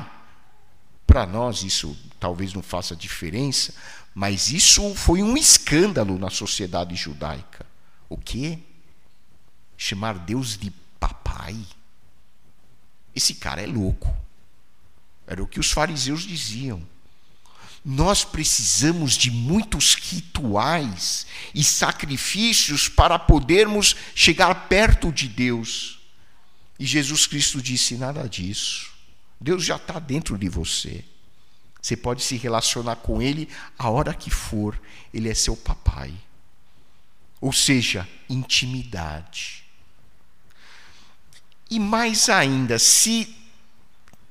para 1.07 1.25
nós 1.25 1.63
isso 1.63 1.97
talvez 2.19 2.53
não 2.53 2.61
faça 2.61 2.95
diferença, 2.95 3.73
mas 4.13 4.49
isso 4.49 4.93
foi 4.95 5.21
um 5.21 5.37
escândalo 5.37 6.17
na 6.17 6.29
sociedade 6.29 6.95
judaica. 6.95 7.65
O 8.09 8.17
quê? 8.17 8.59
chamar 9.77 10.19
Deus 10.19 10.57
de 10.57 10.71
papai. 10.99 11.57
Esse 13.13 13.35
cara 13.35 13.61
é 13.61 13.67
louco. 13.67 14.13
Era 15.27 15.41
o 15.43 15.47
que 15.47 15.59
os 15.59 15.71
fariseus 15.71 16.23
diziam. 16.23 16.81
Nós 17.87 18.25
precisamos 18.25 19.13
de 19.13 19.29
muitos 19.29 19.93
rituais 19.93 21.27
e 21.53 21.63
sacrifícios 21.63 22.89
para 22.89 23.19
podermos 23.19 23.95
chegar 24.15 24.67
perto 24.67 25.11
de 25.11 25.27
Deus. 25.27 25.99
E 26.79 26.85
Jesus 26.85 27.27
Cristo 27.27 27.61
disse: 27.61 27.95
nada 27.95 28.27
disso. 28.27 28.91
Deus 29.39 29.63
já 29.63 29.75
está 29.75 29.99
dentro 29.99 30.35
de 30.35 30.49
você. 30.49 31.05
Você 31.79 31.95
pode 31.95 32.23
se 32.23 32.35
relacionar 32.37 32.95
com 32.95 33.21
Ele 33.21 33.47
a 33.77 33.87
hora 33.91 34.15
que 34.15 34.31
for. 34.31 34.81
Ele 35.13 35.29
é 35.29 35.35
seu 35.35 35.55
papai. 35.55 36.11
Ou 37.39 37.53
seja, 37.53 38.09
intimidade. 38.27 39.63
E 41.69 41.79
mais 41.79 42.29
ainda, 42.29 42.79
se 42.79 43.35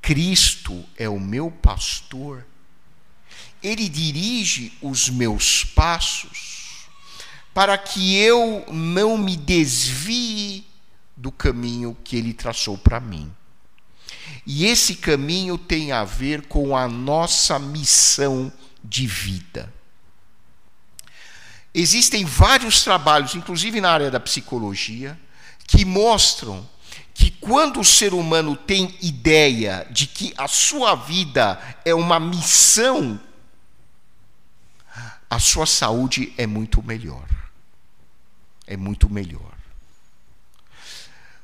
Cristo 0.01 0.83
é 0.97 1.07
o 1.07 1.19
meu 1.19 1.49
pastor, 1.49 2.45
Ele 3.65 3.89
dirige 3.89 4.71
os 4.79 5.09
meus 5.09 5.63
passos 5.63 6.87
para 7.51 7.75
que 7.79 8.15
eu 8.15 8.63
não 8.71 9.17
me 9.17 9.35
desvie 9.35 10.63
do 11.17 11.31
caminho 11.31 11.97
que 12.03 12.15
Ele 12.15 12.31
traçou 12.31 12.77
para 12.77 12.99
mim. 12.99 13.33
E 14.45 14.65
esse 14.67 14.95
caminho 14.95 15.57
tem 15.57 15.91
a 15.91 16.03
ver 16.03 16.43
com 16.43 16.77
a 16.77 16.87
nossa 16.87 17.57
missão 17.57 18.53
de 18.83 19.07
vida. 19.07 19.73
Existem 21.73 22.23
vários 22.23 22.83
trabalhos, 22.83 23.33
inclusive 23.33 23.81
na 23.81 23.89
área 23.89 24.11
da 24.11 24.19
psicologia, 24.19 25.19
que 25.65 25.83
mostram 25.83 26.69
que 27.15 27.31
quando 27.31 27.79
o 27.79 27.85
ser 27.85 28.13
humano 28.13 28.55
tem 28.55 28.95
ideia 29.01 29.87
de 29.89 30.05
que 30.05 30.33
a 30.37 30.47
sua 30.47 30.93
vida 30.93 31.59
é 31.83 31.95
uma 31.95 32.19
missão, 32.19 33.19
a 35.29 35.39
sua 35.39 35.65
saúde 35.65 36.33
é 36.37 36.47
muito 36.47 36.81
melhor. 36.83 37.27
É 38.67 38.77
muito 38.77 39.09
melhor. 39.09 39.53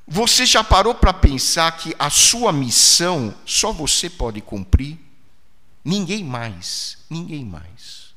Você 0.08 0.46
já 0.46 0.64
parou 0.64 0.96
para 0.96 1.14
pensar 1.14 1.72
que 1.78 1.96
a 1.98 2.10
sua 2.10 2.52
missão 2.52 3.34
só 3.46 3.72
você 3.72 4.10
pode 4.10 4.42
cumprir? 4.42 4.98
Ninguém 5.84 6.24
mais, 6.24 6.98
ninguém 7.10 7.46
mais. 7.46 8.14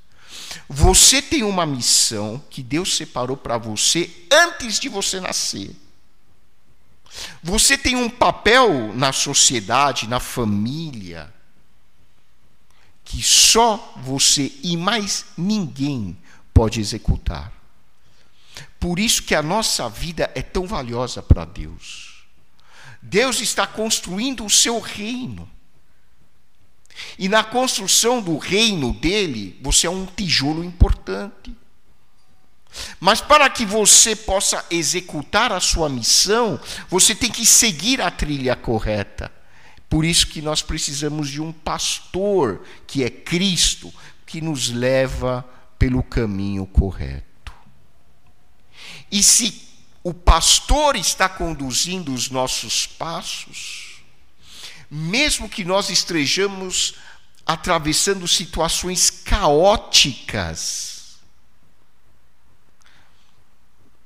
Você 0.69 1.21
tem 1.21 1.43
uma 1.43 1.67
missão 1.67 2.43
que 2.51 2.63
Deus 2.63 2.97
separou 2.97 3.37
para 3.37 3.59
você 3.59 4.11
antes 4.31 4.79
de 4.79 4.89
você 4.89 5.21
nascer. 5.21 5.75
Você 7.43 7.77
tem 7.77 7.97
um 7.97 8.11
papel 8.11 8.93
na 8.95 9.13
sociedade, 9.13 10.09
na 10.09 10.21
família, 10.21 11.34
que 13.05 13.23
só 13.23 13.93
você 13.99 14.53
e 14.63 14.77
mais 14.77 15.27
ninguém 15.37 16.17
pode 16.53 16.81
executar. 16.81 17.53
Por 18.81 18.99
isso 18.99 19.23
que 19.23 19.35
a 19.35 19.43
nossa 19.43 19.89
vida 19.89 20.31
é 20.35 20.43
tão 20.43 20.67
valiosa 20.67 21.23
para 21.23 21.45
Deus. 21.45 22.25
Deus 23.01 23.41
está 23.41 23.67
construindo 23.67 24.45
o 24.45 24.51
seu 24.51 24.81
reino. 24.81 25.49
E 27.19 27.29
na 27.29 27.43
construção 27.43 28.23
do 28.23 28.39
reino 28.39 28.93
dele, 28.93 29.59
você 29.63 29.87
é 29.87 29.91
um 29.91 30.07
tijolo 30.07 30.65
importante. 30.65 31.55
Mas 32.99 33.21
para 33.21 33.49
que 33.51 33.65
você 33.65 34.17
possa 34.17 34.65
executar 34.71 35.53
a 35.53 35.61
sua 35.61 35.89
missão, 35.89 36.59
você 36.89 37.15
tem 37.15 37.31
que 37.31 37.45
seguir 37.45 38.01
a 38.01 38.11
trilha 38.11 38.57
correta. 38.57 39.31
Por 39.89 40.05
isso 40.05 40.27
que 40.27 40.43
nós 40.43 40.63
precisamos 40.63 41.29
de 41.29 41.41
um 41.41 41.53
pastor, 41.53 42.65
que 42.87 43.05
é 43.05 43.11
Cristo, 43.11 43.93
que 44.27 44.41
nos 44.41 44.71
leva 44.71 45.49
pelo 45.79 46.03
caminho 46.03 46.67
correto. 46.67 47.53
E 49.11 49.23
se 49.23 49.69
o 50.03 50.13
pastor 50.13 50.97
está 50.97 51.29
conduzindo 51.29 52.13
os 52.13 52.29
nossos 52.31 52.87
passos, 52.87 54.03
mesmo 54.91 55.49
que 55.49 55.65
nós 55.65 55.89
estejamos 55.91 56.95
atravessando 57.47 58.27
situações 58.27 59.11
caóticas, 59.11 60.95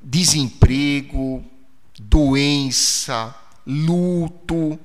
desemprego, 0.01 1.45
doença, 1.99 3.35
luto, 3.67 4.79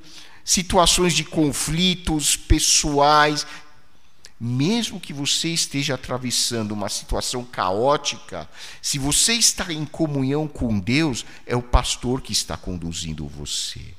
situações 0.43 1.13
de 1.13 1.23
conflitos 1.23 2.36
pessoais, 2.36 3.45
mesmo 4.39 4.99
que 4.99 5.13
você 5.13 5.49
esteja 5.49 5.95
atravessando 5.95 6.73
uma 6.73 6.89
situação 6.89 7.45
caótica, 7.45 8.49
se 8.82 8.97
você 8.99 9.34
está 9.34 9.71
em 9.71 9.86
comunhão 9.86 10.47
com 10.47 10.79
Deus, 10.79 11.25
é 11.45 11.56
o 11.56 11.62
pastor 11.62 12.21
que 12.21 12.34
está 12.34 12.58
conduzindo 12.58 13.27
você. 13.27 13.93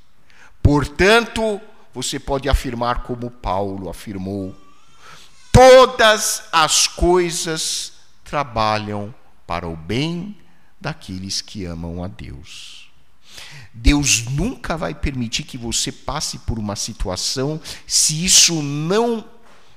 Portanto, 0.63 1.61
você 1.95 2.19
pode 2.19 2.49
afirmar 2.49 3.05
como 3.05 3.31
Paulo 3.31 3.89
afirmou: 3.89 4.55
todas 5.53 6.45
as 6.53 6.87
coisas 6.87 7.93
trabalham 8.25 9.15
para 9.47 9.69
o 9.69 9.77
bem 9.77 10.37
daqueles 10.81 11.41
que 11.41 11.65
amam 11.65 12.03
a 12.03 12.09
Deus. 12.09 12.84
Deus 13.73 14.25
nunca 14.27 14.77
vai 14.77 14.95
permitir 14.95 15.43
que 15.43 15.59
você 15.59 15.91
passe 15.91 16.39
por 16.39 16.59
uma 16.59 16.77
situação 16.77 17.61
se 17.87 18.25
isso 18.25 18.63
não 18.63 19.29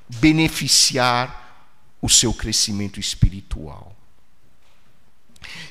beneficiar 0.07 1.67
o 2.01 2.07
seu 2.07 2.33
crescimento 2.33 2.99
espiritual. 2.99 3.95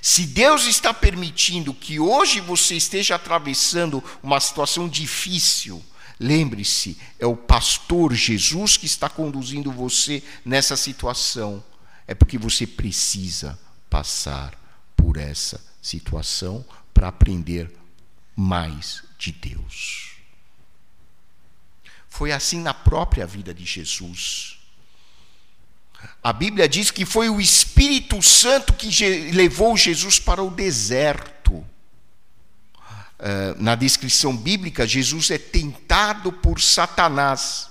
Se 0.03 0.27
Deus 0.27 0.67
está 0.67 0.93
permitindo 0.93 1.73
que 1.73 2.01
hoje 2.01 2.41
você 2.41 2.77
esteja 2.77 3.15
atravessando 3.15 4.03
uma 4.23 4.41
situação 4.41 4.89
difícil, 4.89 5.83
lembre-se, 6.19 6.99
é 7.19 7.27
o 7.27 7.37
pastor 7.37 8.13
Jesus 8.15 8.77
que 8.77 8.87
está 8.87 9.09
conduzindo 9.09 9.71
você 9.71 10.23
nessa 10.45 10.77
situação. 10.77 11.63
É 12.07 12.15
porque 12.15 12.39
você 12.39 12.67
precisa 12.67 13.59
passar 13.91 14.55
por 14.97 15.17
essa 15.17 15.61
situação 15.83 16.65
para 16.97 17.09
aprender 17.09 17.71
mais 18.35 19.05
de 19.19 19.31
Deus. 19.31 20.13
Foi 22.09 22.33
assim 22.33 22.59
na 22.59 22.73
própria 22.73 23.27
vida 23.27 23.53
de 23.53 23.67
Jesus. 23.67 24.59
A 26.23 26.33
Bíblia 26.33 26.67
diz 26.67 26.91
que 26.91 27.05
foi 27.05 27.29
o 27.29 27.39
Espírito 27.39 28.23
Santo 28.23 28.73
que 28.73 28.89
levou 29.33 29.77
Jesus 29.77 30.19
para 30.19 30.43
o 30.43 30.51
deserto. 30.51 31.67
Eh, 33.19 33.55
na 33.59 33.75
descrição 33.75 34.35
bíblica, 34.35 34.87
Jesus 34.87 35.31
é 35.31 35.37
tentado 35.37 36.33
por 36.33 36.63
Satanás. 36.63 37.69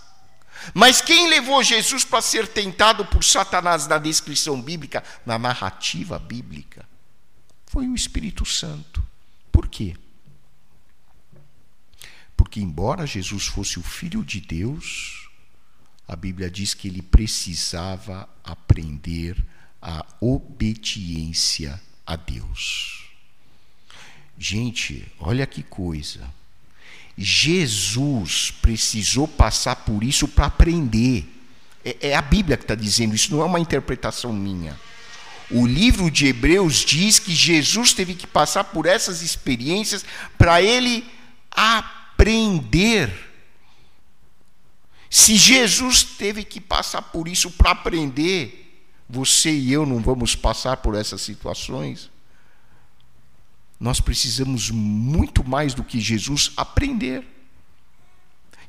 Mas 0.71 1.01
quem 1.01 1.29
levou 1.29 1.63
Jesus 1.63 2.03
para 2.03 2.21
ser 2.21 2.47
tentado 2.47 3.03
por 3.07 3.23
Satanás 3.23 3.87
na 3.87 3.97
descrição 3.97 4.61
bíblica, 4.61 5.03
na 5.25 5.39
narrativa 5.39 6.19
bíblica? 6.19 6.87
Foi 7.65 7.87
o 7.87 7.95
Espírito 7.95 8.45
Santo. 8.45 9.14
Por 9.55 9.69
quê? 9.69 9.95
Porque, 12.35 12.59
embora 12.59 13.07
Jesus 13.07 13.45
fosse 13.45 13.79
o 13.79 13.81
Filho 13.81 14.21
de 14.21 14.41
Deus, 14.41 15.29
a 16.05 16.13
Bíblia 16.13 16.51
diz 16.51 16.73
que 16.73 16.89
ele 16.89 17.01
precisava 17.01 18.27
aprender 18.43 19.41
a 19.81 20.05
obediência 20.19 21.81
a 22.05 22.17
Deus. 22.17 23.05
Gente, 24.37 25.09
olha 25.17 25.47
que 25.47 25.63
coisa. 25.63 26.29
Jesus 27.17 28.51
precisou 28.51 29.25
passar 29.25 29.77
por 29.77 30.03
isso 30.03 30.27
para 30.27 30.47
aprender. 30.47 31.33
É, 31.81 32.09
é, 32.09 32.15
a 32.15 32.21
Bíblia 32.21 32.57
que 32.57 32.65
está 32.65 32.75
dizendo 32.75 33.15
isso, 33.15 33.31
não 33.31 33.41
é 33.41 33.45
uma 33.45 33.61
interpretação 33.61 34.33
minha. 34.33 34.77
O 35.51 35.65
livro 35.65 36.09
de 36.09 36.27
Hebreus 36.27 36.77
diz 36.77 37.19
que 37.19 37.33
Jesus 37.33 37.93
teve 37.93 38.15
que 38.15 38.25
passar 38.25 38.63
por 38.65 38.85
essas 38.85 39.21
experiências 39.21 40.03
para 40.37 40.61
ele 40.61 41.05
aprender. 41.51 43.11
Se 45.09 45.35
Jesus 45.35 46.03
teve 46.03 46.43
que 46.43 46.59
passar 46.59 47.01
por 47.01 47.27
isso 47.27 47.51
para 47.51 47.71
aprender, 47.71 48.83
você 49.07 49.51
e 49.51 49.71
eu 49.71 49.85
não 49.85 49.99
vamos 49.99 50.35
passar 50.35 50.77
por 50.77 50.95
essas 50.95 51.21
situações? 51.21 52.09
Nós 53.79 53.99
precisamos 53.99 54.71
muito 54.71 55.47
mais 55.47 55.73
do 55.73 55.83
que 55.83 55.99
Jesus 55.99 56.51
aprender. 56.57 57.25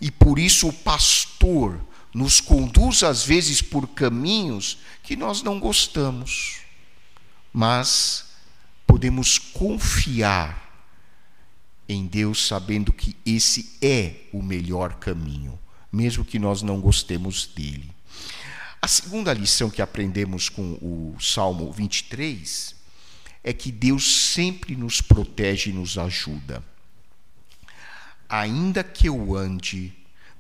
E 0.00 0.10
por 0.10 0.38
isso 0.38 0.68
o 0.68 0.72
pastor 0.72 1.80
nos 2.12 2.40
conduz 2.40 3.02
às 3.02 3.24
vezes 3.24 3.62
por 3.62 3.88
caminhos 3.88 4.78
que 5.02 5.16
nós 5.16 5.42
não 5.42 5.58
gostamos, 5.58 6.60
mas 7.56 8.26
podemos 8.86 9.38
confiar 9.38 10.62
em 11.88 12.06
Deus, 12.06 12.46
sabendo 12.46 12.92
que 12.92 13.16
esse 13.24 13.78
é 13.80 14.26
o 14.30 14.42
melhor 14.42 14.96
caminho, 14.96 15.58
mesmo 15.90 16.22
que 16.22 16.38
nós 16.38 16.60
não 16.60 16.82
gostemos 16.82 17.46
dele. 17.46 17.90
A 18.82 18.86
segunda 18.86 19.32
lição 19.32 19.70
que 19.70 19.80
aprendemos 19.80 20.50
com 20.50 20.74
o 20.82 21.16
Salmo 21.18 21.72
23 21.72 22.74
é 23.42 23.54
que 23.54 23.72
Deus 23.72 24.32
sempre 24.34 24.76
nos 24.76 25.00
protege 25.00 25.70
e 25.70 25.72
nos 25.72 25.96
ajuda. 25.96 26.62
ainda 28.28 28.84
que 28.84 29.08
eu 29.08 29.34
ande 29.34 29.94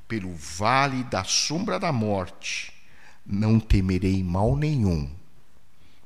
pelo 0.06 0.34
vale 0.34 1.02
da 1.04 1.24
sombra 1.24 1.78
da 1.80 1.92
morte, 1.92 2.74
não 3.24 3.58
temerei 3.58 4.22
mal 4.22 4.54
nenhum, 4.54 5.10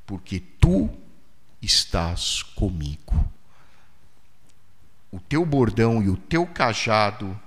porque 0.06 0.38
tu 0.38 0.99
estás 1.60 2.42
comigo. 2.42 3.28
O 5.10 5.18
teu 5.18 5.44
bordão 5.44 6.02
e 6.02 6.08
o 6.08 6.16
teu 6.16 6.46
cajado 6.46 7.38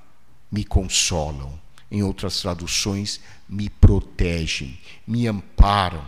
me 0.51 0.63
consolam. 0.63 1.61
Em 1.89 2.01
outras 2.01 2.41
traduções, 2.41 3.21
me 3.47 3.69
protegem, 3.69 4.79
me 5.05 5.27
amparam. 5.27 6.03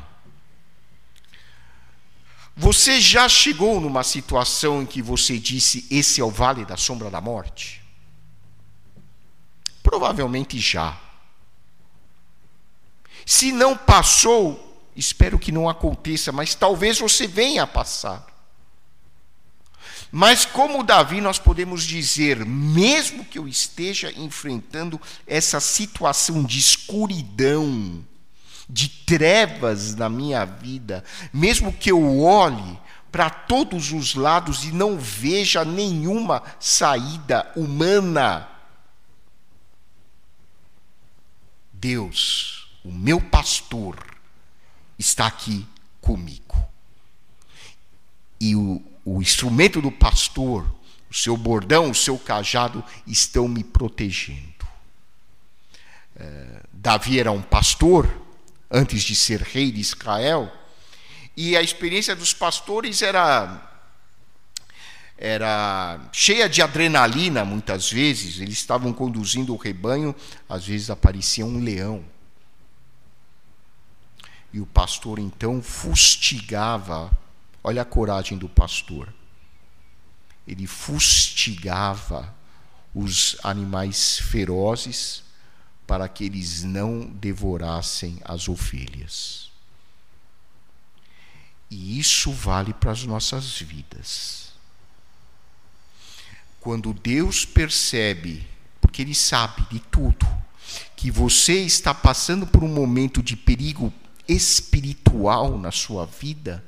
Você 2.58 3.00
já 3.00 3.30
chegou 3.30 3.80
numa 3.80 4.04
situação 4.04 4.82
em 4.82 4.86
que 4.86 5.02
você 5.02 5.38
disse: 5.38 5.86
Esse 5.92 6.22
é 6.22 6.24
o 6.24 6.32
vale 6.32 6.66
da 6.66 6.78
sombra 6.78 7.12
da 7.12 7.22
morte? 7.22 7.84
Provavelmente 9.84 10.58
já. 10.60 11.00
Se 13.26 13.52
não 13.52 13.78
passou, 13.78 14.65
espero 14.96 15.38
que 15.38 15.52
não 15.52 15.68
aconteça, 15.68 16.32
mas 16.32 16.56
talvez 16.56 17.00
você 17.00 17.28
venha 17.28 17.64
a 17.64 17.68
passar. 17.68 18.26
Mas 20.12 20.46
como 20.46 20.84
Davi, 20.84 21.20
nós 21.20 21.38
podemos 21.38 21.84
dizer, 21.84 22.46
mesmo 22.46 23.26
que 23.26 23.38
eu 23.38 23.48
esteja 23.48 24.12
enfrentando 24.12 25.00
essa 25.28 25.60
situação 25.60 26.44
de 26.44 26.58
escuridão, 26.58 28.02
de 28.70 28.88
trevas 28.88 29.94
na 29.96 30.10
minha 30.10 30.46
vida, 30.46 31.04
mesmo 31.34 31.74
que 31.74 31.92
eu 31.92 32.22
olhe 32.22 32.80
para 33.12 33.30
todos 33.30 33.92
os 33.92 34.16
lados 34.16 34.64
e 34.64 34.72
não 34.72 34.98
veja 34.98 35.66
nenhuma 35.66 36.42
saída 36.60 37.52
humana, 37.56 38.48
Deus, 41.74 42.70
o 42.84 42.92
meu 42.92 43.22
pastor, 43.22 44.15
está 44.98 45.28
aqui 45.28 45.68
comigo. 46.02 46.56
E 48.40 48.56
o 48.56 48.82
o 49.06 49.22
instrumento 49.22 49.80
do 49.80 49.92
pastor, 49.92 50.66
o 51.10 51.14
seu 51.14 51.38
bordão, 51.38 51.92
o 51.92 51.96
seu 51.96 52.18
cajado 52.18 52.84
estão 53.06 53.48
me 53.48 53.64
protegendo. 53.64 54.66
É, 56.16 56.62
Davi 56.74 57.20
era 57.20 57.32
um 57.32 57.42
pastor 57.42 58.10
antes 58.72 59.04
de 59.04 59.16
ser 59.16 59.42
rei 59.42 59.72
de 59.72 59.80
Israel, 59.80 60.52
e 61.38 61.56
a 61.56 61.62
experiência 61.62 62.16
dos 62.16 62.34
pastores 62.34 63.04
era 63.04 63.72
era 65.18 66.10
cheia 66.12 66.50
de 66.50 66.62
adrenalina 66.62 67.46
muitas 67.46 67.90
vezes, 67.90 68.42
eles 68.42 68.56
estavam 68.56 68.92
conduzindo 68.92 69.54
o 69.54 69.58
rebanho, 69.58 70.14
às 70.50 70.66
vezes 70.66 70.90
aparecia 70.90 71.46
um 71.46 71.64
leão. 71.64 72.04
E 74.56 74.60
o 74.62 74.66
pastor 74.66 75.20
então 75.20 75.62
fustigava 75.62 77.12
Olha 77.68 77.82
a 77.82 77.86
coragem 77.86 78.38
do 78.38 78.48
pastor. 78.48 79.12
Ele 80.48 80.68
fustigava 80.68 82.32
os 82.94 83.36
animais 83.44 84.20
ferozes 84.20 85.24
para 85.88 86.08
que 86.08 86.26
eles 86.26 86.62
não 86.62 87.08
devorassem 87.08 88.20
as 88.24 88.48
ovelhas. 88.48 89.50
E 91.72 91.98
isso 92.00 92.32
vale 92.32 92.72
para 92.72 92.92
as 92.92 93.04
nossas 93.04 93.60
vidas. 93.60 94.54
Quando 96.60 96.94
Deus 96.94 97.46
percebe, 97.46 98.48
porque 98.80 99.02
Ele 99.02 99.16
sabe 99.16 99.66
de 99.72 99.80
tudo, 99.80 100.28
que 100.96 101.10
você 101.10 101.62
está 101.62 101.96
passando 101.96 102.46
por 102.46 102.64
um 102.64 102.72
momento 102.72 103.24
de 103.24 103.36
perigo 103.36 103.92
espiritual 104.28 105.58
na 105.58 105.72
sua 105.72 106.06
vida, 106.06 106.64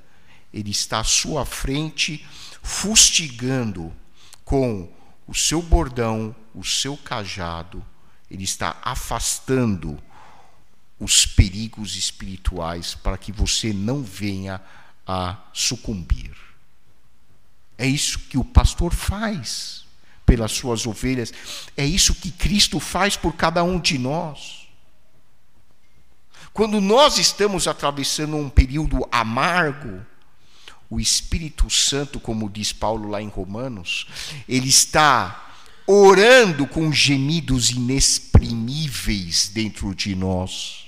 ele 0.54 0.72
está 0.72 1.00
à 1.00 1.04
sua 1.04 1.46
frente, 1.46 2.26
fustigando 2.62 3.94
com 4.44 4.90
o 5.28 5.36
seu 5.36 5.62
bordão, 5.62 6.36
o 6.56 6.64
seu 6.64 6.96
cajado, 6.98 7.86
ele 8.30 8.44
está 8.44 8.78
afastando 8.82 10.02
os 11.00 11.26
perigos 11.26 11.96
espirituais 11.96 12.96
para 12.96 13.18
que 13.18 13.32
você 13.32 13.72
não 13.72 14.02
venha 14.02 14.62
a 15.06 15.38
sucumbir. 15.54 16.36
É 17.78 17.86
isso 17.86 18.20
que 18.20 18.38
o 18.38 18.44
pastor 18.44 18.94
faz 18.94 19.86
pelas 20.26 20.52
suas 20.52 20.86
ovelhas, 20.86 21.32
é 21.76 21.86
isso 21.86 22.16
que 22.16 22.32
Cristo 22.32 22.80
faz 22.80 23.16
por 23.16 23.34
cada 23.34 23.64
um 23.64 23.80
de 23.80 23.98
nós. 23.98 24.67
Quando 26.58 26.82
nós 26.82 27.20
estamos 27.20 27.68
atravessando 27.68 28.36
um 28.36 28.50
período 28.50 29.08
amargo, 29.12 30.04
o 30.90 31.00
Espírito 31.00 31.70
Santo, 31.70 32.20
como 32.20 32.50
diz 32.50 32.74
Paulo 32.74 33.08
lá 33.12 33.22
em 33.22 33.28
Romanos, 33.28 34.08
ele 34.50 34.68
está 34.68 35.54
orando 35.86 36.66
com 36.66 36.92
gemidos 36.92 37.70
inexprimíveis 37.70 39.50
dentro 39.50 39.94
de 39.94 40.16
nós, 40.16 40.88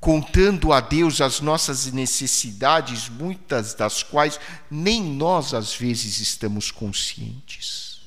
contando 0.00 0.72
a 0.72 0.80
Deus 0.80 1.20
as 1.20 1.42
nossas 1.42 1.92
necessidades, 1.92 3.06
muitas 3.10 3.74
das 3.74 4.02
quais 4.02 4.40
nem 4.70 5.02
nós 5.02 5.52
às 5.52 5.74
vezes 5.74 6.20
estamos 6.20 6.70
conscientes. 6.70 8.00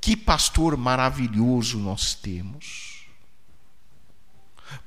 Que 0.00 0.16
pastor 0.16 0.76
maravilhoso 0.76 1.78
nós 1.78 2.12
temos 2.12 2.93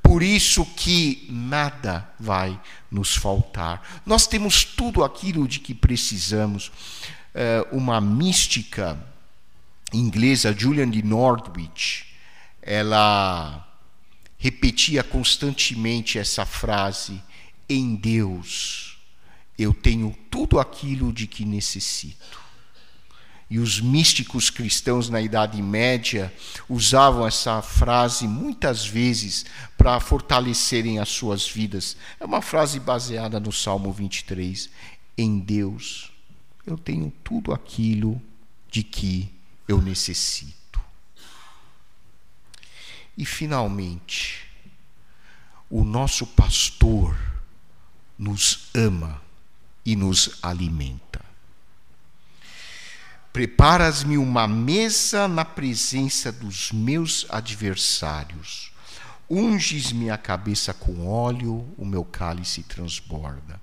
por 0.01 0.23
isso 0.23 0.65
que 0.65 1.27
nada 1.29 2.09
vai 2.19 2.59
nos 2.89 3.15
faltar. 3.15 4.01
Nós 4.05 4.27
temos 4.27 4.63
tudo 4.63 5.03
aquilo 5.03 5.47
de 5.47 5.59
que 5.59 5.73
precisamos. 5.73 6.71
É, 7.33 7.67
uma 7.71 8.01
mística 8.01 8.97
inglesa, 9.93 10.55
Julian 10.57 10.89
de 10.89 11.03
Nordwich, 11.03 12.07
ela 12.61 13.67
repetia 14.37 15.03
constantemente 15.03 16.17
essa 16.17 16.45
frase: 16.45 17.21
em 17.69 17.95
Deus 17.95 18.87
eu 19.57 19.73
tenho 19.73 20.15
tudo 20.29 20.59
aquilo 20.59 21.11
de 21.11 21.25
que 21.25 21.43
necessito. 21.43 22.39
E 23.49 23.59
os 23.59 23.79
místicos 23.79 24.49
cristãos 24.49 25.09
na 25.09 25.21
Idade 25.21 25.61
Média 25.61 26.33
usavam 26.67 27.25
essa 27.25 27.61
frase 27.61 28.27
muitas 28.27 28.85
vezes 28.85 29.45
para 29.77 29.99
fortalecerem 29.99 30.99
as 30.99 31.07
suas 31.07 31.47
vidas. 31.47 31.95
É 32.19 32.25
uma 32.25 32.41
frase 32.41 32.79
baseada 32.79 33.39
no 33.39 33.53
Salmo 33.53 33.93
23. 33.93 34.69
Em 35.17 35.39
Deus 35.39 36.11
eu 36.65 36.77
tenho 36.77 37.11
tudo 37.23 37.53
aquilo 37.53 38.21
de 38.69 38.83
que 38.83 39.33
eu 39.65 39.81
necessito. 39.81 40.81
E 43.17 43.25
finalmente, 43.25 44.45
o 45.69 45.83
nosso 45.83 46.27
pastor 46.27 47.17
nos 48.17 48.67
ama 48.75 49.21
e 49.85 49.95
nos 49.95 50.37
alimenta. 50.43 51.26
Preparas-me 53.37 54.17
uma 54.17 54.47
mesa 54.47 55.27
na 55.27 55.45
presença 55.45 56.31
dos 56.31 56.71
meus 56.71 57.23
adversários. 57.29 58.71
Unges-me 59.29 60.09
a 60.09 60.17
cabeça 60.17 60.73
com 60.73 61.07
óleo, 61.07 61.63
o 61.77 61.85
meu 61.85 62.03
cálice 62.03 62.63
transborda. 62.63 63.61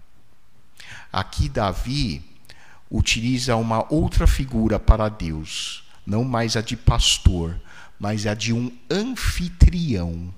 Aqui 1.12 1.48
Davi 1.48 2.22
utiliza 2.88 3.56
uma 3.56 3.92
outra 3.92 4.28
figura 4.28 4.78
para 4.78 5.08
Deus, 5.08 5.82
não 6.06 6.22
mais 6.22 6.56
a 6.56 6.60
de 6.60 6.76
pastor, 6.76 7.60
mas 7.98 8.28
a 8.28 8.34
de 8.34 8.52
um 8.52 8.70
anfitrião. 8.88 10.32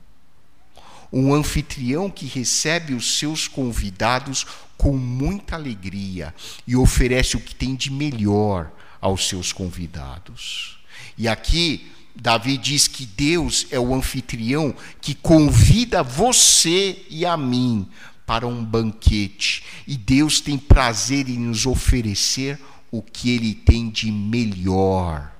Um 1.12 1.34
anfitrião 1.34 2.08
que 2.08 2.24
recebe 2.24 2.94
os 2.94 3.18
seus 3.18 3.46
convidados 3.46 4.46
com 4.78 4.96
muita 4.96 5.56
alegria 5.56 6.34
e 6.66 6.74
oferece 6.74 7.36
o 7.36 7.40
que 7.40 7.54
tem 7.54 7.74
de 7.74 7.90
melhor 7.90 8.72
aos 9.06 9.28
seus 9.28 9.52
convidados. 9.52 10.78
E 11.16 11.28
aqui 11.28 11.92
Davi 12.14 12.58
diz 12.58 12.88
que 12.88 13.06
Deus 13.06 13.66
é 13.70 13.78
o 13.78 13.94
anfitrião 13.94 14.74
que 15.00 15.14
convida 15.14 16.02
você 16.02 17.04
e 17.08 17.24
a 17.24 17.36
mim 17.36 17.88
para 18.26 18.48
um 18.48 18.64
banquete. 18.64 19.62
E 19.86 19.96
Deus 19.96 20.40
tem 20.40 20.58
prazer 20.58 21.28
em 21.28 21.38
nos 21.38 21.66
oferecer 21.66 22.58
o 22.90 23.00
que 23.00 23.30
ele 23.30 23.54
tem 23.54 23.88
de 23.88 24.10
melhor. 24.10 25.32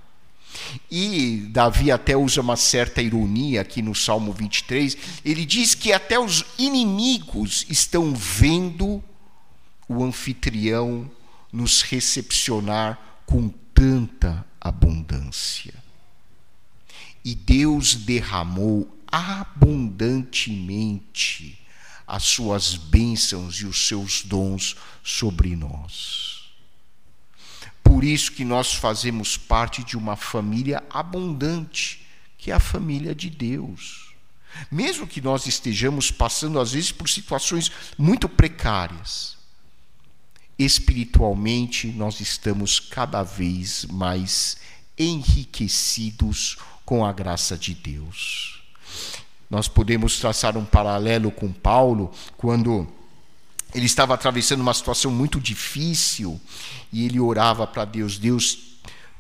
E 0.89 1.49
Davi 1.51 1.91
até 1.91 2.17
usa 2.17 2.41
uma 2.41 2.57
certa 2.57 3.03
ironia 3.03 3.63
aqui 3.63 3.83
no 3.83 3.97
Salmo 3.97 4.33
23. 4.33 4.97
Ele 5.25 5.45
diz 5.45 5.75
que 5.75 5.93
até 5.93 6.21
os 6.21 6.45
inimigos 6.57 7.67
estão 7.69 8.15
vendo 8.15 9.03
o 9.89 10.05
anfitrião 10.05 11.11
nos 11.53 11.83
recepcionar 11.83 13.16
com 13.27 13.49
tanta 13.75 14.47
abundância. 14.61 15.75
E 17.25 17.35
Deus 17.35 17.95
derramou 17.95 18.97
abundantemente 19.07 21.59
as 22.07 22.23
suas 22.23 22.77
bênçãos 22.77 23.57
e 23.57 23.67
os 23.67 23.89
seus 23.89 24.23
dons 24.23 24.77
sobre 25.03 25.57
nós. 25.57 26.45
Por 27.83 28.05
isso 28.05 28.33
que 28.33 28.45
nós 28.45 28.75
fazemos 28.75 29.37
parte 29.37 29.83
de 29.83 29.97
uma 29.97 30.17
família 30.17 30.83
abundante, 30.89 32.07
que 32.39 32.51
é 32.51 32.55
a 32.55 32.61
família 32.61 33.15
de 33.15 33.29
Deus. 33.29 34.15
Mesmo 34.71 35.07
que 35.07 35.21
nós 35.21 35.47
estejamos 35.47 36.11
passando, 36.11 36.59
às 36.59 36.73
vezes, 36.73 36.93
por 36.93 37.09
situações 37.09 37.71
muito 37.99 38.29
precárias, 38.29 39.36
espiritualmente 40.59 41.89
nós 41.89 42.21
estamos 42.21 42.81
cada 42.81 43.23
vez 43.23 43.85
mais 43.87 44.57
enriquecidos 44.99 46.57
com 46.85 47.05
a 47.05 47.13
graça 47.13 47.57
de 47.57 47.75
Deus. 47.75 48.63
Nós 49.51 49.69
podemos 49.69 50.19
traçar 50.19 50.57
um 50.57 50.65
paralelo 50.65 51.31
com 51.31 51.53
Paulo, 51.53 52.13
quando 52.37 52.87
ele 53.75 53.87
estava 53.87 54.15
atravessando 54.15 54.61
uma 54.61 54.75
situação 54.75 55.11
muito 55.11 55.41
difícil 55.41 56.41
e 56.93 57.05
ele 57.05 57.21
orava 57.21 57.67
para 57.67 57.85
Deus: 57.85 58.19
Deus, 58.19 58.59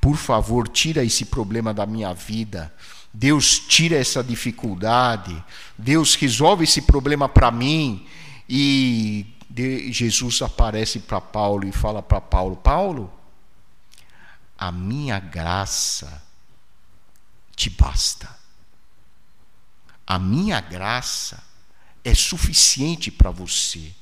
por 0.00 0.16
favor, 0.16 0.68
tira 0.68 1.04
esse 1.04 1.26
problema 1.26 1.74
da 1.74 1.86
minha 1.86 2.12
vida. 2.12 2.72
Deus, 3.12 3.58
tira 3.58 3.96
essa 3.96 4.22
dificuldade. 4.22 5.42
Deus, 5.78 6.14
resolve 6.14 6.64
esse 6.64 6.82
problema 6.82 7.28
para 7.28 7.50
mim. 7.50 8.06
E 8.48 9.26
Jesus 9.56 10.42
aparece 10.42 11.00
para 11.00 11.20
Paulo 11.20 11.66
e 11.66 11.72
fala 11.72 12.02
para 12.02 12.20
Paulo: 12.20 12.56
Paulo, 12.56 13.12
a 14.58 14.70
minha 14.70 15.18
graça 15.18 16.22
te 17.54 17.70
basta. 17.70 18.28
A 20.06 20.18
minha 20.18 20.60
graça 20.60 21.42
é 22.04 22.14
suficiente 22.14 23.10
para 23.10 23.30
você. 23.30 23.92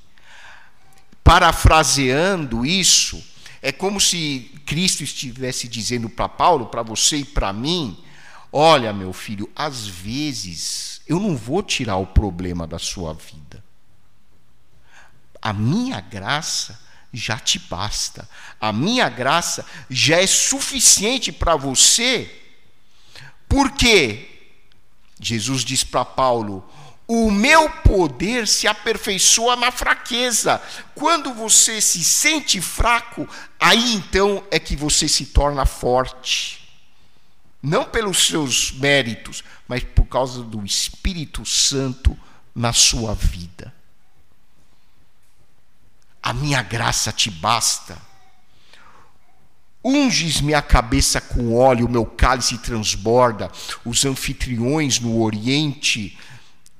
Parafraseando 1.22 2.66
isso, 2.66 3.24
é 3.62 3.72
como 3.72 3.98
se 3.98 4.52
Cristo 4.66 5.02
estivesse 5.02 5.66
dizendo 5.68 6.10
para 6.10 6.28
Paulo, 6.28 6.66
para 6.66 6.82
você 6.82 7.18
e 7.18 7.24
para 7.24 7.52
mim: 7.52 7.96
olha, 8.52 8.92
meu 8.92 9.12
filho, 9.12 9.50
às 9.56 9.86
vezes 9.86 11.00
eu 11.06 11.18
não 11.18 11.36
vou 11.36 11.62
tirar 11.62 11.96
o 11.96 12.06
problema 12.06 12.66
da 12.66 12.78
sua 12.78 13.14
vida. 13.14 13.43
A 15.44 15.52
minha 15.52 16.00
graça 16.00 16.80
já 17.12 17.38
te 17.38 17.58
basta. 17.58 18.26
A 18.58 18.72
minha 18.72 19.10
graça 19.10 19.64
já 19.90 20.16
é 20.22 20.26
suficiente 20.26 21.30
para 21.30 21.54
você. 21.54 22.34
Por 23.46 23.70
quê? 23.72 24.30
Jesus 25.20 25.62
diz 25.62 25.84
para 25.84 26.02
Paulo: 26.02 26.66
o 27.06 27.30
meu 27.30 27.68
poder 27.68 28.48
se 28.48 28.66
aperfeiçoa 28.66 29.54
na 29.54 29.70
fraqueza. 29.70 30.60
Quando 30.94 31.34
você 31.34 31.78
se 31.78 32.02
sente 32.02 32.58
fraco, 32.62 33.28
aí 33.60 33.94
então 33.94 34.42
é 34.50 34.58
que 34.58 34.74
você 34.74 35.06
se 35.06 35.26
torna 35.26 35.66
forte. 35.66 36.66
Não 37.62 37.84
pelos 37.84 38.26
seus 38.26 38.72
méritos, 38.72 39.44
mas 39.68 39.84
por 39.84 40.06
causa 40.06 40.42
do 40.42 40.64
Espírito 40.64 41.44
Santo 41.44 42.18
na 42.54 42.72
sua 42.72 43.14
vida. 43.14 43.72
A 46.24 46.32
minha 46.32 46.62
graça 46.62 47.12
te 47.12 47.30
basta. 47.30 48.00
Unges-me 49.84 50.54
a 50.54 50.62
cabeça 50.62 51.20
com 51.20 51.54
óleo, 51.54 51.84
o 51.84 51.90
meu 51.90 52.06
cálice 52.06 52.56
transborda. 52.56 53.52
Os 53.84 54.06
anfitriões 54.06 54.98
no 54.98 55.20
Oriente, 55.20 56.18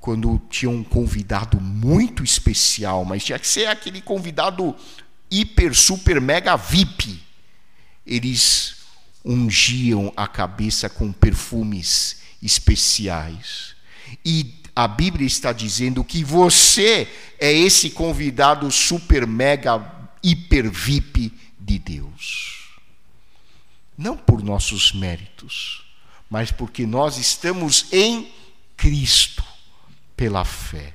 quando 0.00 0.40
tinham 0.48 0.76
um 0.76 0.82
convidado 0.82 1.60
muito 1.60 2.24
especial, 2.24 3.04
mas 3.04 3.22
tinha 3.22 3.38
que 3.38 3.46
ser 3.46 3.66
aquele 3.66 4.00
convidado 4.00 4.74
hiper, 5.30 5.74
super, 5.74 6.22
mega 6.22 6.56
VIP, 6.56 7.22
eles 8.06 8.76
ungiam 9.22 10.10
a 10.16 10.26
cabeça 10.26 10.88
com 10.88 11.12
perfumes 11.12 12.16
especiais. 12.42 13.76
E 14.24 14.63
a 14.74 14.88
Bíblia 14.88 15.26
está 15.26 15.52
dizendo 15.52 16.02
que 16.04 16.24
você 16.24 17.08
é 17.38 17.52
esse 17.52 17.90
convidado 17.90 18.70
super, 18.70 19.26
mega, 19.26 20.08
hiper 20.22 20.70
VIP 20.70 21.32
de 21.58 21.78
Deus 21.78 22.54
não 23.96 24.16
por 24.16 24.42
nossos 24.42 24.92
méritos, 24.92 25.84
mas 26.28 26.50
porque 26.50 26.84
nós 26.84 27.16
estamos 27.16 27.86
em 27.92 28.32
Cristo 28.76 29.44
pela 30.16 30.44
fé. 30.44 30.92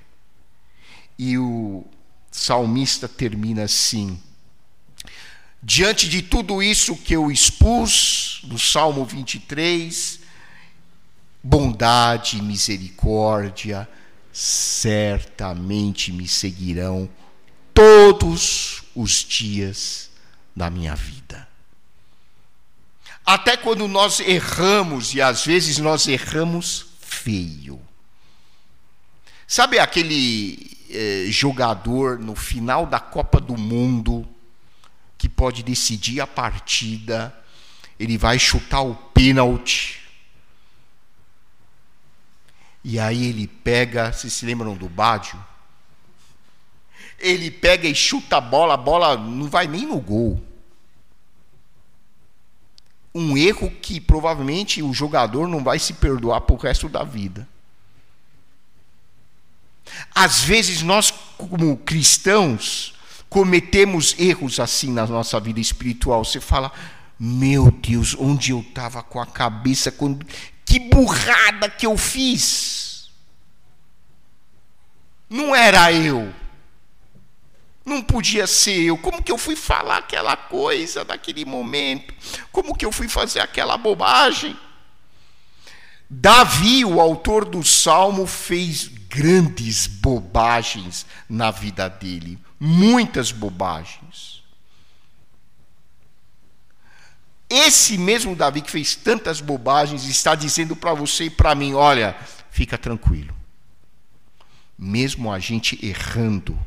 E 1.18 1.38
o 1.38 1.86
salmista 2.32 3.08
termina 3.08 3.64
assim: 3.64 4.22
Diante 5.62 6.10
de 6.10 6.22
tudo 6.22 6.62
isso 6.62 6.96
que 6.96 7.16
eu 7.16 7.32
expus, 7.32 8.42
no 8.44 8.60
Salmo 8.60 9.06
23, 9.06 10.20
bondade 11.44 12.38
e 12.38 12.42
misericórdia 12.42 13.88
certamente 14.32 16.12
me 16.12 16.28
seguirão 16.28 17.10
todos 17.74 18.84
os 18.96 19.24
dias 19.24 20.10
da 20.56 20.70
minha 20.70 20.96
vida. 20.96 21.48
Até 23.26 23.56
quando 23.56 23.88
nós 23.88 24.20
erramos, 24.20 25.14
e 25.14 25.22
às 25.22 25.46
vezes 25.46 25.78
nós 25.78 26.08
erramos 26.08 26.88
feio. 27.00 27.80
Sabe 29.48 29.80
aquele 29.80 30.78
eh, 30.90 31.26
jogador 31.30 32.18
no 32.18 32.36
final 32.36 32.86
da 32.86 33.00
Copa 33.00 33.40
do 33.40 33.56
Mundo 33.56 34.28
que 35.18 35.30
pode 35.30 35.62
decidir 35.64 36.22
a 36.22 36.28
partida, 36.28 37.36
ele 38.00 38.18
vai 38.18 38.40
chutar 38.40 38.82
o 38.82 38.96
pênalti. 38.96 40.00
E 42.84 43.00
aí 43.00 43.26
ele 43.26 43.48
pega, 43.48 44.12
vocês 44.12 44.34
se 44.34 44.46
lembram 44.46 44.76
do 44.76 44.88
Bádio? 44.88 45.38
Ele 47.20 47.52
pega 47.52 47.88
e 47.88 47.94
chuta 47.94 48.38
a 48.38 48.42
bola, 48.42 48.76
a 48.76 48.78
bola 48.78 49.18
não 49.18 49.48
vai 49.50 49.68
nem 49.68 49.86
no 49.86 50.00
gol 50.00 50.42
um 53.14 53.38
erro 53.38 53.72
que 53.82 54.00
provavelmente 54.00 54.82
o 54.82 54.94
jogador 54.94 55.48
não 55.48 55.64
vai 55.64 55.80
se 55.80 55.94
perdoar 55.94 56.42
para 56.42 56.56
o 56.56 56.58
resto 56.58 56.88
da 56.88 57.04
vida. 57.04 57.48
Às 60.14 60.42
vezes 60.42 60.82
nós, 60.82 61.12
como 61.38 61.76
cristãos, 61.78 62.94
cometemos 63.28 64.16
erros 64.20 64.60
assim 64.60 64.92
na 64.92 65.06
nossa 65.08 65.40
vida 65.40 65.60
espiritual. 65.60 66.24
Você 66.24 66.40
fala, 66.40 66.72
meu 67.20 67.72
Deus, 67.72 68.16
onde 68.20 68.52
eu 68.52 68.60
estava 68.62 69.02
com 69.02 69.20
a 69.20 69.26
cabeça, 69.26 69.92
quando... 69.92 70.26
que 70.70 70.80
burrada 70.80 71.68
que 71.68 71.88
eu 71.88 71.98
fiz. 71.98 73.10
Não 75.28 75.56
era 75.56 75.92
eu. 75.92 76.32
Não 77.84 78.04
podia 78.04 78.46
ser 78.46 78.84
eu. 78.84 78.96
Como 78.96 79.24
que 79.24 79.32
eu 79.32 79.38
fui 79.38 79.56
falar 79.56 79.98
aquela 79.98 80.38
coisa 80.38 81.04
naquele 81.04 81.44
momento? 81.44 82.14
Como 82.52 82.78
que 82.78 82.86
eu 82.86 82.92
fui 82.92 83.10
fazer 83.10 83.40
aquela 83.40 83.78
bobagem? 83.78 84.56
Davi, 86.08 86.86
o 86.86 87.02
autor 87.02 87.46
do 87.46 87.64
salmo, 87.64 88.28
fez 88.28 88.88
grandes 88.88 89.88
bobagens 89.88 91.04
na 91.28 91.50
vida 91.50 91.90
dele, 91.90 92.38
muitas 92.60 93.32
bobagens. 93.32 94.29
Esse 97.50 97.98
mesmo 97.98 98.36
Davi 98.36 98.62
que 98.62 98.70
fez 98.70 98.96
tantas 98.96 99.42
bobagens 99.42 100.06
está 100.06 100.36
dizendo 100.36 100.76
para 100.76 100.94
você 100.94 101.26
e 101.26 101.30
para 101.30 101.56
mim: 101.56 101.74
olha, 101.74 102.16
fica 102.52 102.78
tranquilo. 102.78 103.36
Mesmo 104.78 105.32
a 105.32 105.40
gente 105.40 105.84
errando, 105.84 106.58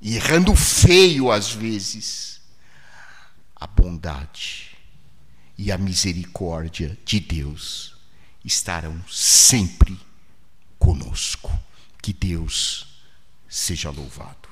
e 0.00 0.14
errando 0.14 0.54
feio 0.54 1.30
às 1.30 1.52
vezes, 1.52 2.40
a 3.54 3.66
bondade 3.66 4.76
e 5.58 5.72
a 5.72 5.78
misericórdia 5.78 6.96
de 7.04 7.18
Deus 7.18 7.96
estarão 8.44 9.02
sempre 9.08 9.98
conosco. 10.78 11.52
Que 12.00 12.12
Deus 12.12 12.86
seja 13.48 13.90
louvado. 13.90 14.45